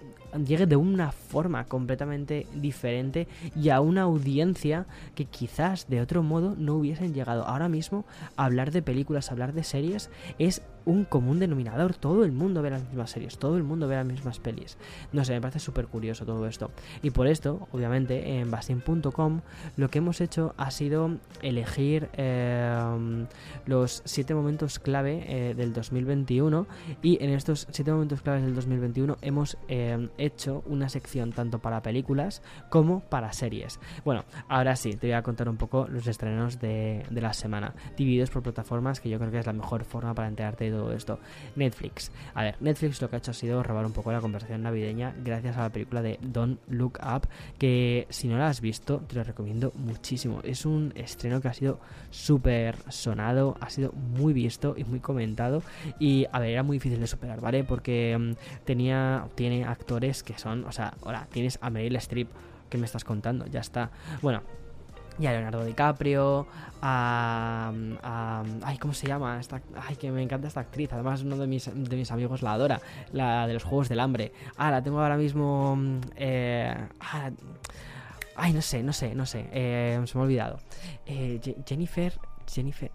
llegue 0.45 0.65
de 0.65 0.75
una 0.75 1.11
forma 1.11 1.65
completamente 1.65 2.47
diferente 2.53 3.27
y 3.55 3.69
a 3.69 3.81
una 3.81 4.03
audiencia 4.03 4.85
que 5.15 5.25
quizás 5.25 5.87
de 5.89 6.01
otro 6.01 6.23
modo 6.23 6.55
no 6.57 6.75
hubiesen 6.75 7.13
llegado. 7.13 7.45
Ahora 7.45 7.69
mismo 7.69 8.05
hablar 8.35 8.71
de 8.71 8.81
películas, 8.81 9.31
hablar 9.31 9.53
de 9.53 9.63
series 9.63 10.09
es 10.39 10.61
un 10.85 11.05
común 11.05 11.39
denominador. 11.39 11.93
Todo 11.95 12.23
el 12.23 12.31
mundo 12.31 12.61
ve 12.61 12.69
las 12.69 12.83
mismas 12.83 13.11
series, 13.11 13.37
todo 13.37 13.57
el 13.57 13.63
mundo 13.63 13.87
ve 13.87 13.95
las 13.95 14.05
mismas 14.05 14.39
pelis. 14.39 14.77
No 15.11 15.23
sé, 15.25 15.33
me 15.33 15.41
parece 15.41 15.59
súper 15.59 15.87
curioso 15.87 16.25
todo 16.25 16.47
esto. 16.47 16.71
Y 17.01 17.11
por 17.11 17.27
esto, 17.27 17.67
obviamente, 17.71 18.39
en 18.39 18.51
Bastin.com 18.51 19.41
lo 19.77 19.89
que 19.89 19.99
hemos 19.99 20.21
hecho 20.21 20.53
ha 20.57 20.71
sido 20.71 21.17
elegir 21.41 22.09
em, 22.13 23.27
los 23.65 24.01
siete 24.05 24.33
momentos 24.33 24.79
clave 24.79 25.25
eh, 25.27 25.53
del 25.53 25.73
2021 25.73 26.67
y 27.01 27.23
en 27.23 27.31
estos 27.31 27.67
siete 27.71 27.91
momentos 27.91 28.21
claves 28.21 28.43
del 28.43 28.55
2021 28.55 29.17
hemos 29.21 29.57
em, 29.67 30.09
hecho 30.17 30.63
una 30.65 30.89
sección 30.89 31.31
tanto 31.31 31.59
para 31.59 31.81
películas 31.81 32.41
como 32.69 33.01
para 33.01 33.33
series. 33.33 33.79
Bueno, 34.03 34.25
ahora 34.47 34.75
sí, 34.75 34.93
te 34.93 35.07
voy 35.07 35.13
a 35.13 35.23
contar 35.23 35.49
un 35.49 35.57
poco 35.57 35.87
los 35.87 36.07
estrenos 36.07 36.59
de, 36.59 37.03
de 37.09 37.21
la 37.21 37.33
semana, 37.33 37.73
divididos 37.97 38.29
por 38.29 38.43
plataformas 38.43 38.99
que 38.99 39.09
yo 39.09 39.19
creo 39.19 39.31
que 39.31 39.39
es 39.39 39.45
la 39.45 39.53
mejor 39.53 39.83
forma 39.83 40.13
para 40.13 40.27
enterarte 40.27 40.70
todo 40.71 40.93
esto. 40.93 41.19
Netflix. 41.55 42.11
A 42.33 42.43
ver, 42.43 42.55
Netflix 42.59 43.01
lo 43.01 43.09
que 43.09 43.15
ha 43.15 43.19
hecho 43.19 43.31
ha 43.31 43.33
sido 43.33 43.63
robar 43.63 43.85
un 43.85 43.93
poco 43.93 44.11
la 44.11 44.21
conversación 44.21 44.63
navideña 44.63 45.13
gracias 45.23 45.57
a 45.57 45.61
la 45.61 45.69
película 45.69 46.01
de 46.01 46.19
Don't 46.21 46.59
Look 46.69 46.99
Up, 47.03 47.27
que 47.57 48.07
si 48.09 48.27
no 48.27 48.37
la 48.37 48.47
has 48.47 48.61
visto, 48.61 48.99
te 49.07 49.15
lo 49.15 49.23
recomiendo 49.23 49.71
muchísimo. 49.75 50.41
Es 50.43 50.65
un 50.65 50.93
estreno 50.95 51.41
que 51.41 51.47
ha 51.47 51.53
sido 51.53 51.79
súper 52.09 52.75
sonado, 52.89 53.57
ha 53.59 53.69
sido 53.69 53.91
muy 53.91 54.33
visto 54.33 54.75
y 54.77 54.83
muy 54.83 54.99
comentado. 54.99 55.63
Y 55.99 56.25
a 56.31 56.39
ver, 56.39 56.51
era 56.51 56.63
muy 56.63 56.77
difícil 56.77 56.99
de 56.99 57.07
superar, 57.07 57.41
¿vale? 57.41 57.63
Porque 57.63 58.17
mm, 58.17 58.63
tenía, 58.65 59.27
tiene 59.35 59.65
actores 59.65 60.23
que 60.23 60.37
son, 60.37 60.65
o 60.65 60.71
sea, 60.71 60.93
ahora 61.03 61.27
tienes 61.31 61.59
a 61.61 61.69
Meryl 61.69 61.95
Streep. 61.97 62.29
¿Qué 62.69 62.77
me 62.77 62.85
estás 62.85 63.03
contando? 63.03 63.45
Ya 63.47 63.59
está. 63.59 63.91
Bueno, 64.21 64.43
y 65.21 65.27
a 65.27 65.31
Leonardo 65.31 65.63
DiCaprio, 65.63 66.47
a, 66.81 67.71
ay, 68.63 68.77
¿cómo 68.79 68.93
se 68.93 69.05
llama? 69.05 69.39
Esta, 69.39 69.61
ay, 69.87 69.95
que 69.95 70.11
me 70.11 70.23
encanta 70.23 70.47
esta 70.47 70.61
actriz. 70.61 70.91
Además, 70.91 71.21
uno 71.21 71.37
de 71.37 71.45
mis, 71.45 71.69
de 71.71 71.95
mis 71.95 72.11
amigos 72.11 72.41
la 72.41 72.53
adora, 72.53 72.81
la 73.13 73.45
de 73.45 73.53
los 73.53 73.63
Juegos 73.63 73.87
del 73.87 73.99
Hambre. 73.99 74.31
Ah, 74.57 74.71
la 74.71 74.81
tengo 74.81 74.99
ahora 74.99 75.17
mismo... 75.17 75.77
Eh, 76.15 76.75
ah, 76.99 77.29
ay, 78.35 78.53
no 78.53 78.61
sé, 78.61 78.81
no 78.81 78.93
sé, 78.93 79.13
no 79.13 79.27
sé. 79.27 79.47
Eh, 79.51 80.01
se 80.05 80.17
me 80.17 80.21
ha 80.21 80.25
olvidado. 80.25 80.59
Eh, 81.05 81.39
Jennifer... 81.67 82.17
Jennifer... 82.51 82.91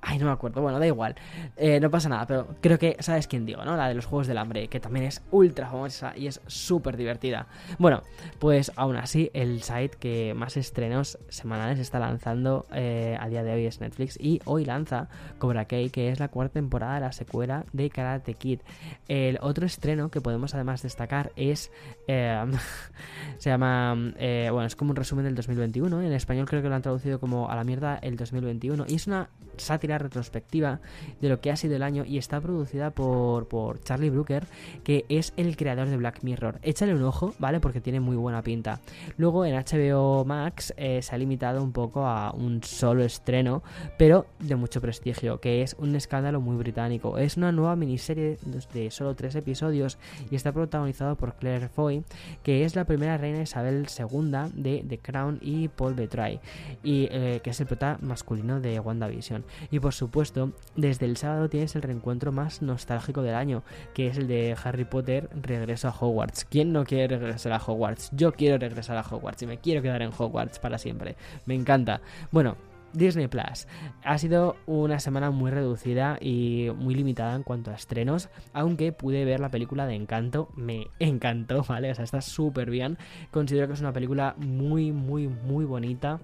Ay, 0.00 0.18
no 0.18 0.26
me 0.26 0.32
acuerdo. 0.32 0.62
Bueno, 0.62 0.78
da 0.78 0.86
igual. 0.86 1.16
Eh, 1.56 1.80
no 1.80 1.90
pasa 1.90 2.08
nada, 2.08 2.26
pero 2.26 2.46
creo 2.60 2.78
que 2.78 2.96
sabes 3.00 3.26
quién 3.26 3.44
digo, 3.44 3.64
¿no? 3.64 3.76
La 3.76 3.88
de 3.88 3.94
los 3.94 4.06
Juegos 4.06 4.28
del 4.28 4.38
Hambre, 4.38 4.68
que 4.68 4.78
también 4.78 5.06
es 5.06 5.22
ultra 5.32 5.68
famosa 5.68 6.12
y 6.16 6.28
es 6.28 6.40
súper 6.46 6.96
divertida. 6.96 7.48
Bueno, 7.78 8.02
pues 8.38 8.70
aún 8.76 8.96
así, 8.96 9.30
el 9.34 9.62
site 9.62 9.96
que 9.98 10.34
más 10.34 10.56
estrenos 10.56 11.18
semanales 11.28 11.80
está 11.80 11.98
lanzando 11.98 12.66
eh, 12.72 13.16
a 13.18 13.28
día 13.28 13.42
de 13.42 13.52
hoy 13.52 13.66
es 13.66 13.80
Netflix 13.80 14.16
y 14.20 14.40
hoy 14.44 14.64
lanza 14.64 15.08
Cobra 15.38 15.64
Kai, 15.64 15.90
que 15.90 16.10
es 16.10 16.20
la 16.20 16.28
cuarta 16.28 16.54
temporada 16.54 16.94
de 16.94 17.00
la 17.00 17.12
secuela 17.12 17.64
de 17.72 17.90
Karate 17.90 18.34
Kid. 18.34 18.60
El 19.08 19.38
otro 19.42 19.66
estreno 19.66 20.10
que 20.10 20.20
podemos 20.20 20.54
además 20.54 20.82
destacar 20.82 21.32
es... 21.34 21.72
Eh, 22.06 22.44
se 23.38 23.50
llama... 23.50 23.94
bueno, 23.94 24.64
es 24.64 24.76
como 24.76 24.90
un 24.90 24.96
resumen 24.96 25.24
del 25.24 25.34
2021. 25.34 26.02
En 26.02 26.12
español 26.12 26.46
creo 26.46 26.62
que 26.62 26.68
lo 26.68 26.76
han 26.76 26.82
traducido 26.82 27.18
como 27.18 27.50
a 27.50 27.56
la 27.56 27.64
mierda 27.64 27.98
el 28.00 28.16
2021. 28.16 28.84
Y 28.88 28.94
es 28.94 29.06
una 29.08 29.28
sátira 29.58 29.98
retrospectiva 29.98 30.80
de 31.20 31.28
lo 31.28 31.40
que 31.40 31.50
ha 31.50 31.56
sido 31.56 31.76
el 31.76 31.82
año 31.82 32.04
y 32.04 32.18
está 32.18 32.40
producida 32.40 32.90
por, 32.90 33.46
Charlie 33.82 34.10
Brooker, 34.10 34.46
que 34.84 35.04
es 35.08 35.32
el 35.36 35.56
creador 35.56 35.88
de 35.88 35.96
Black 35.96 36.22
Mirror. 36.22 36.58
Échale 36.62 36.94
un 36.94 37.02
ojo, 37.02 37.34
¿vale? 37.38 37.60
Porque 37.60 37.80
tiene 37.80 38.00
muy 38.00 38.16
buena 38.16 38.42
pinta. 38.42 38.80
Luego 39.16 39.44
en 39.44 39.54
HBO 39.54 40.24
Max 40.24 40.72
eh, 40.76 41.02
se 41.02 41.14
ha 41.14 41.18
limitado 41.18 41.62
un 41.62 41.72
poco 41.72 42.06
a 42.06 42.32
un 42.32 42.62
solo 42.62 43.04
estreno, 43.04 43.62
pero 43.96 44.26
de 44.38 44.56
mucho 44.56 44.80
prestigio, 44.80 45.40
que 45.40 45.62
es 45.62 45.74
un 45.78 45.94
escándalo 45.94 46.40
muy 46.40 46.56
británico. 46.56 47.18
Es 47.18 47.36
una 47.36 47.52
nueva 47.52 47.76
miniserie 47.76 48.38
de 48.72 48.90
solo 48.90 49.14
tres 49.14 49.34
episodios 49.34 49.98
y 50.30 50.36
está 50.36 50.52
protagonizado 50.52 51.16
por 51.16 51.34
Claire 51.34 51.68
Foy, 51.68 52.04
que 52.42 52.64
es 52.64 52.76
la 52.76 52.84
primera 52.84 53.16
reina 53.16 53.42
Isabel 53.42 53.86
II 53.86 54.52
de 54.54 54.84
The 54.88 54.98
Crown 54.98 55.38
y 55.40 55.68
Paul 55.68 55.94
Betray, 55.94 56.40
y 56.82 57.08
eh, 57.10 57.40
que 57.42 57.50
es 57.50 57.60
el 57.60 57.66
prota 57.66 57.98
masculino 58.00 58.60
de 58.60 58.80
WandaVision. 58.80 59.44
Y 59.70 59.80
por 59.80 59.94
supuesto, 59.94 60.52
desde 60.76 61.06
el 61.06 61.16
sábado 61.16 61.48
tienes 61.48 61.74
el 61.76 61.82
reencuentro 61.82 62.32
más 62.32 62.62
nostálgico 62.62 63.22
del 63.22 63.34
año, 63.34 63.62
que 63.94 64.08
es 64.08 64.18
el 64.18 64.28
de 64.28 64.56
Harry 64.62 64.84
Potter 64.84 65.28
Regreso 65.34 65.88
a 65.88 65.94
Hogwarts. 65.98 66.44
¿Quién 66.44 66.72
no 66.72 66.84
quiere 66.84 67.18
regresar 67.18 67.52
a 67.52 67.58
Hogwarts? 67.64 68.10
Yo 68.12 68.32
quiero 68.32 68.58
regresar 68.58 68.96
a 68.96 69.02
Hogwarts 69.02 69.42
y 69.42 69.46
me 69.46 69.58
quiero 69.58 69.82
quedar 69.82 70.02
en 70.02 70.12
Hogwarts 70.16 70.58
para 70.58 70.78
siempre. 70.78 71.16
Me 71.46 71.54
encanta. 71.54 72.00
Bueno, 72.30 72.56
Disney 72.92 73.28
Plus. 73.28 73.66
Ha 74.02 74.18
sido 74.18 74.56
una 74.66 75.00
semana 75.00 75.30
muy 75.30 75.50
reducida 75.50 76.18
y 76.20 76.68
muy 76.76 76.94
limitada 76.94 77.34
en 77.34 77.42
cuanto 77.42 77.70
a 77.70 77.74
estrenos, 77.74 78.28
aunque 78.52 78.92
pude 78.92 79.24
ver 79.24 79.40
la 79.40 79.50
película 79.50 79.86
de 79.86 79.94
Encanto, 79.94 80.48
me 80.56 80.88
encantó, 80.98 81.62
¿vale? 81.68 81.90
O 81.90 81.94
sea, 81.94 82.04
está 82.04 82.20
súper 82.20 82.70
bien. 82.70 82.98
Considero 83.30 83.66
que 83.66 83.74
es 83.74 83.80
una 83.80 83.92
película 83.92 84.34
muy, 84.38 84.92
muy, 84.92 85.28
muy 85.28 85.64
bonita 85.64 86.20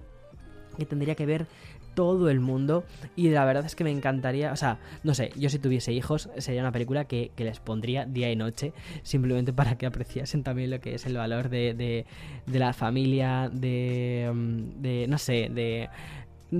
que 0.77 0.85
tendría 0.85 1.15
que 1.15 1.25
ver 1.25 1.47
todo 1.95 2.29
el 2.29 2.39
mundo 2.39 2.83
y 3.15 3.29
la 3.29 3.45
verdad 3.45 3.65
es 3.65 3.75
que 3.75 3.83
me 3.83 3.91
encantaría, 3.91 4.51
o 4.51 4.55
sea, 4.55 4.77
no 5.03 5.13
sé, 5.13 5.31
yo 5.35 5.49
si 5.49 5.57
tuviese 5.59 5.93
hijos 5.93 6.29
sería 6.37 6.61
una 6.61 6.71
película 6.71 7.05
que, 7.05 7.31
les 7.37 7.59
pondría 7.59 8.05
día 8.05 8.31
y 8.31 8.35
noche 8.35 8.73
simplemente 9.03 9.53
para 9.53 9.77
que 9.77 9.85
apreciasen 9.85 10.43
también 10.43 10.71
lo 10.71 10.79
que 10.79 10.95
es 10.95 11.05
el 11.05 11.15
valor 11.15 11.49
de, 11.49 11.73
de, 11.73 12.05
de 12.45 12.59
la 12.59 12.73
familia, 12.73 13.49
de, 13.51 14.31
mm, 14.33 14.81
de, 14.81 15.05
no 15.07 15.17
sé, 15.17 15.49
de 15.49 15.89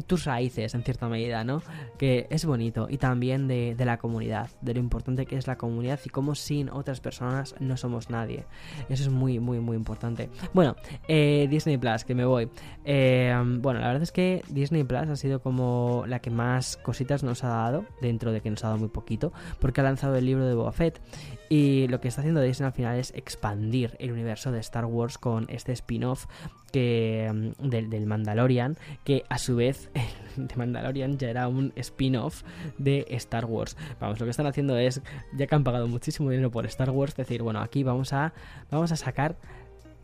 tus 0.02 0.26
raíces 0.26 0.74
en 0.74 0.84
cierta 0.84 1.08
medida, 1.08 1.44
¿no? 1.44 1.62
Que 1.98 2.28
es 2.30 2.46
bonito 2.46 2.88
y 2.90 2.98
también 2.98 3.48
de, 3.48 3.76
la 3.78 3.98
comunidad, 3.98 4.50
de 4.62 4.74
lo 4.74 4.80
importante 4.80 5.26
que 5.26 5.38
es 5.38 5.48
la 5.48 5.58
comunidad 5.58 6.00
y 6.06 6.10
cómo 6.10 6.36
sin 6.36 6.70
otras 6.70 7.00
personas 7.00 7.56
no 7.60 7.78
somos 7.78 8.10
nadie. 8.10 8.46
Eso 8.90 9.04
es 9.04 9.10
muy, 9.10 9.40
muy, 9.40 9.60
muy 9.60 9.78
importante. 9.78 10.30
Bueno, 10.54 10.76
eh, 11.08 11.48
Disney 11.50 11.78
Plus, 11.78 12.04
que 12.04 12.16
me 12.16 12.26
voy. 12.26 12.50
Eh, 12.84 13.34
bueno, 13.60 13.80
la 13.80 13.88
verdad 13.88 14.04
es 14.04 14.12
que 14.12 14.44
Disney 14.50 14.84
Plus 14.84 15.08
ha 15.10 15.16
sido 15.16 15.42
como 15.42 16.04
la 16.08 16.20
que 16.20 16.30
más 16.30 16.78
cositas 16.78 17.24
nos 17.24 17.44
ha 17.44 17.50
dado, 17.50 17.86
dentro 18.02 18.32
de 18.32 18.42
que 18.42 18.50
nos 18.50 18.64
ha 18.64 18.68
dado 18.68 18.80
muy 18.80 18.90
poquito, 18.90 19.34
porque 19.60 19.82
ha 19.82 19.84
lanzado 19.84 20.16
el 20.16 20.26
libro 20.26 20.46
de 20.46 20.54
Boba 20.54 20.72
Fett 20.72 21.02
y 21.50 21.88
lo 21.88 22.02
que 22.02 22.08
está 22.08 22.22
haciendo 22.22 22.42
Disney 22.42 22.68
al 22.68 22.74
final 22.74 22.98
es 22.98 23.14
expandir 23.16 23.96
el 24.00 24.12
universo 24.12 24.52
de 24.52 24.60
Star 24.60 24.86
Wars 24.86 25.18
con 25.18 25.46
este 25.50 25.72
spin-off 25.74 26.26
mm, 26.80 27.70
del, 27.70 28.06
Mandalorian, 28.06 28.78
que 29.04 29.24
a 29.30 29.38
su 29.38 29.56
vez 29.56 29.90
de 30.36 30.56
Mandalorian 30.56 31.18
ya 31.18 31.30
era 31.30 31.48
un 31.48 31.74
spin-off 31.76 32.44
de 32.78 33.06
Star 33.12 33.46
Wars. 33.46 33.78
Vamos, 34.00 34.20
lo 34.20 34.26
que 34.26 34.32
están 34.32 34.48
haciendo 34.48 34.78
es, 34.78 35.02
ya 35.38 35.48
que 35.48 35.56
han 35.56 35.64
pagado 35.64 35.88
muchísimo 35.88 36.30
dinero 36.30 36.52
por 36.52 36.66
Star 36.66 36.90
Wars, 36.90 37.16
decir, 37.16 37.42
bueno, 37.42 37.60
aquí 37.62 37.84
vamos 37.84 38.14
a, 38.14 38.34
vamos 38.70 38.92
a 38.92 38.96
sacar 38.96 39.38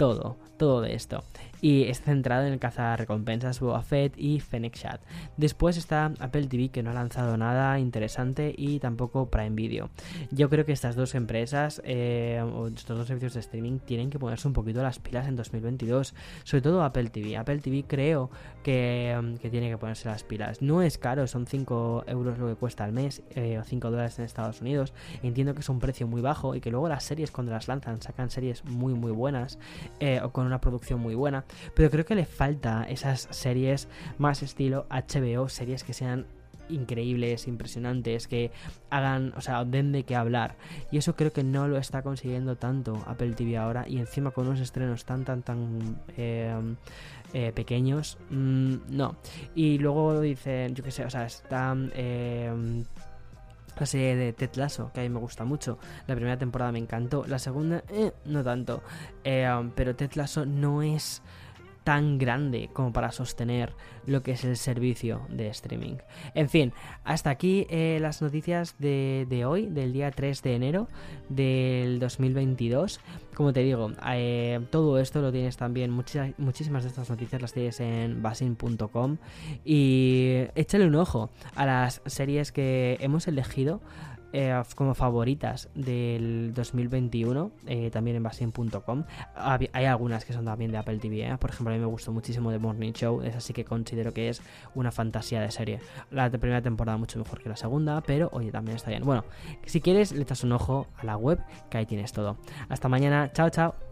todo, 0.02 0.36
todo 0.58 0.82
de 0.82 0.96
esto. 0.96 1.24
Y 1.62 1.84
está 1.84 2.06
centrado 2.06 2.48
en 2.48 2.54
el 2.54 2.60
cazarrecompensas 2.60 3.60
Boba 3.60 3.84
Fett 3.84 4.16
y 4.18 4.40
Fennec 4.40 4.74
Chat. 4.74 5.00
Después 5.38 5.78
está 5.78 6.12
Apple 6.20 6.48
TV 6.48 6.70
que 6.70 6.82
no 6.82 6.90
ha 6.90 6.96
lanzado 6.96 7.38
nada 7.38 7.78
interesante 7.78 8.52
y 8.58 8.80
tampoco 8.80 9.30
Prime 9.30 9.52
Video. 9.52 9.92
Yo 10.32 10.50
creo 10.50 10.66
que 10.66 10.72
estas 10.72 10.96
dos 10.96 11.14
empresas, 11.14 11.84
eh, 11.86 12.44
estos 12.76 12.98
dos 12.98 13.06
servicios 13.06 13.36
de 13.36 13.42
streaming, 13.42 13.78
tienen 13.78 14.10
que 14.10 14.18
ponerse 14.18 14.48
un 14.48 14.56
poquito 14.56 14.82
las 14.82 14.98
pilas 14.98 15.28
en 15.28 15.36
2022. 15.36 16.16
Sobre 16.46 16.62
todo 16.64 16.82
Apple 16.84 17.12
TV. 17.12 17.38
Apple 17.38 17.60
TV 17.60 17.86
creo 17.88 18.32
que, 18.64 19.38
que 19.40 19.52
tiene 19.52 19.70
que 19.70 19.78
ponerse 19.78 20.10
las 20.10 20.24
pilas. 20.24 20.64
No 20.64 20.82
es 20.82 20.98
caro, 20.98 21.28
son 21.28 21.46
5 21.46 22.06
euros 22.08 22.40
lo 22.40 22.48
que 22.48 22.56
cuesta 22.56 22.86
al 22.86 22.92
mes 22.92 23.22
eh, 23.36 23.60
o 23.60 23.64
5 23.64 23.92
dólares 23.92 24.18
en 24.18 24.26
Estados 24.26 24.62
Unidos. 24.62 24.96
Entiendo 25.22 25.54
que 25.54 25.60
es 25.60 25.70
un 25.70 25.78
precio 25.78 26.08
muy 26.08 26.22
bajo 26.22 26.56
y 26.56 26.60
que 26.60 26.72
luego 26.72 26.90
las 26.90 27.04
series 27.04 27.30
cuando 27.30 27.52
las 27.52 27.68
lanzan 27.68 28.02
sacan 28.02 28.32
series 28.32 28.66
muy 28.66 28.96
muy 28.96 29.12
buenas 29.12 29.60
eh, 30.00 30.20
o 30.24 30.32
con 30.32 30.46
una 30.46 30.62
producción 30.62 31.00
muy 31.00 31.16
buena. 31.16 31.46
Pero 31.76 31.90
creo 31.90 32.06
que 32.06 32.16
le 32.16 32.26
falta 32.26 32.86
esas 32.90 33.28
series 33.32 33.88
más 34.18 34.44
estilo 34.44 34.86
HBO, 34.90 35.50
series 35.50 35.84
que 35.84 35.94
sean 35.94 36.26
increíbles, 36.72 37.48
impresionantes, 37.48 38.28
que 38.28 38.52
hagan, 38.90 39.34
o 39.36 39.42
sea, 39.42 39.64
den 39.66 39.92
de 39.92 40.04
qué 40.04 40.16
hablar. 40.16 40.56
Y 40.92 40.98
eso 40.98 41.16
creo 41.16 41.32
que 41.32 41.44
no 41.44 41.68
lo 41.68 41.78
está 41.78 42.02
consiguiendo 42.02 42.56
tanto 42.56 43.04
Apple 43.06 43.34
TV 43.34 43.58
ahora. 43.58 43.88
Y 43.88 44.00
encima 44.00 44.32
con 44.32 44.48
unos 44.48 44.60
estrenos 44.60 45.06
tan, 45.06 45.24
tan, 45.24 45.44
tan 45.44 45.98
eh, 46.18 46.54
eh, 47.34 47.52
pequeños, 47.54 48.18
mm, 48.30 48.76
no. 48.90 49.16
Y 49.56 49.78
luego 49.78 50.20
dicen, 50.22 50.76
yo 50.76 50.84
qué 50.84 50.92
sé, 50.92 51.06
o 51.06 51.10
sea, 51.10 51.26
están... 51.26 51.92
Eh, 51.96 52.84
la 53.80 53.86
serie 53.86 54.16
de 54.16 54.34
Ted 54.34 54.52
Lasso, 54.56 54.92
que 54.94 55.02
a 55.02 55.04
mí 55.04 55.10
me 55.10 55.20
gusta 55.20 55.44
mucho. 55.44 55.80
La 56.08 56.16
primera 56.16 56.38
temporada 56.38 56.72
me 56.72 56.80
encantó, 56.80 57.26
la 57.28 57.40
segunda, 57.40 57.84
eh, 57.90 58.12
no 58.26 58.44
tanto. 58.44 58.84
pero 59.24 59.96
Ted 59.96 60.12
Lasso 60.16 60.46
no 60.46 60.82
es 60.82 61.22
tan 61.84 62.18
grande 62.18 62.70
como 62.74 62.94
para 62.94 63.12
sostener 63.12 63.74
lo 64.06 64.24
que 64.24 64.32
es 64.32 64.44
el 64.44 64.58
servicio 64.58 65.22
de 65.30 65.48
streaming. 65.48 65.96
En 66.34 66.50
fin, 66.50 66.74
hasta 67.04 67.30
aquí 67.30 67.68
eh, 67.70 67.98
las 68.02 68.22
noticias 68.22 68.76
de, 68.80 69.44
hoy, 69.46 69.68
del 69.68 69.94
día 69.94 70.12
3 70.12 70.42
de 70.42 70.56
enero 70.56 70.88
del 71.30 72.00
2022. 72.00 73.00
Como 73.36 73.54
te 73.54 73.62
digo, 73.62 73.92
eh, 74.08 74.60
todo 74.70 75.00
esto 75.00 75.22
lo 75.22 75.32
tienes 75.32 75.58
también, 75.58 75.92
muchísimas 75.92 76.84
de 76.84 76.90
estas 76.90 77.10
noticias 77.10 77.42
las 77.42 77.54
tienes 77.54 77.80
en 77.80 78.22
basin.com 78.22 79.18
y 79.64 80.44
échale 80.56 80.86
un 80.86 80.96
ojo 80.96 81.30
a 81.56 81.66
las 81.66 82.02
series 82.06 82.52
que 82.52 82.98
hemos 83.00 83.28
elegido 83.28 83.82
eh, 84.34 84.62
como 84.76 84.94
favoritas 84.96 85.70
del 85.76 86.54
2021, 86.54 87.52
eh, 87.68 87.90
también 87.92 88.18
en 88.18 88.24
basin.com. 88.24 89.04
Hay 89.74 89.86
algunas 89.86 90.26
que 90.26 90.34
son 90.34 90.46
también 90.46 90.72
de 90.72 90.78
Apple 90.78 90.98
TV, 90.98 91.28
¿eh? 91.28 91.38
por 91.38 91.50
ejemplo, 91.50 91.74
a 91.74 91.78
mí 91.78 91.82
me 91.82 91.88
gustó 91.88 92.12
muchísimo 92.12 92.52
The 92.52 92.60
Morning 92.60 92.94
Show, 92.94 93.22
es 93.22 93.36
así 93.36 93.54
que 93.54 93.66
considero 93.66 94.14
que 94.14 94.30
es 94.30 94.42
una 94.76 94.92
fantasía 94.92 95.42
de 95.42 95.52
serie. 95.52 95.80
La 96.12 96.30
primera 96.30 96.62
temporada 96.62 96.98
mucho 96.98 97.20
mejor 97.20 97.42
que 97.42 97.50
la 97.50 97.58
segunda, 97.58 98.02
pero 98.02 98.30
oye, 98.34 98.52
también 98.52 98.78
está 98.78 98.90
bien. 98.90 99.04
Bueno, 99.04 99.26
si 99.66 99.82
quieres, 99.82 100.12
le 100.12 100.22
echas 100.22 100.44
un 100.44 100.52
ojo 100.54 100.88
a 100.98 101.06
la 101.06 101.18
web, 101.18 101.40
que 101.70 101.78
ahí 101.78 101.86
tienes 101.86 102.12
todo. 102.12 102.38
Hasta 102.70 102.90
mañana, 102.90 103.32
chao, 103.34 103.50
chao. 103.50 103.91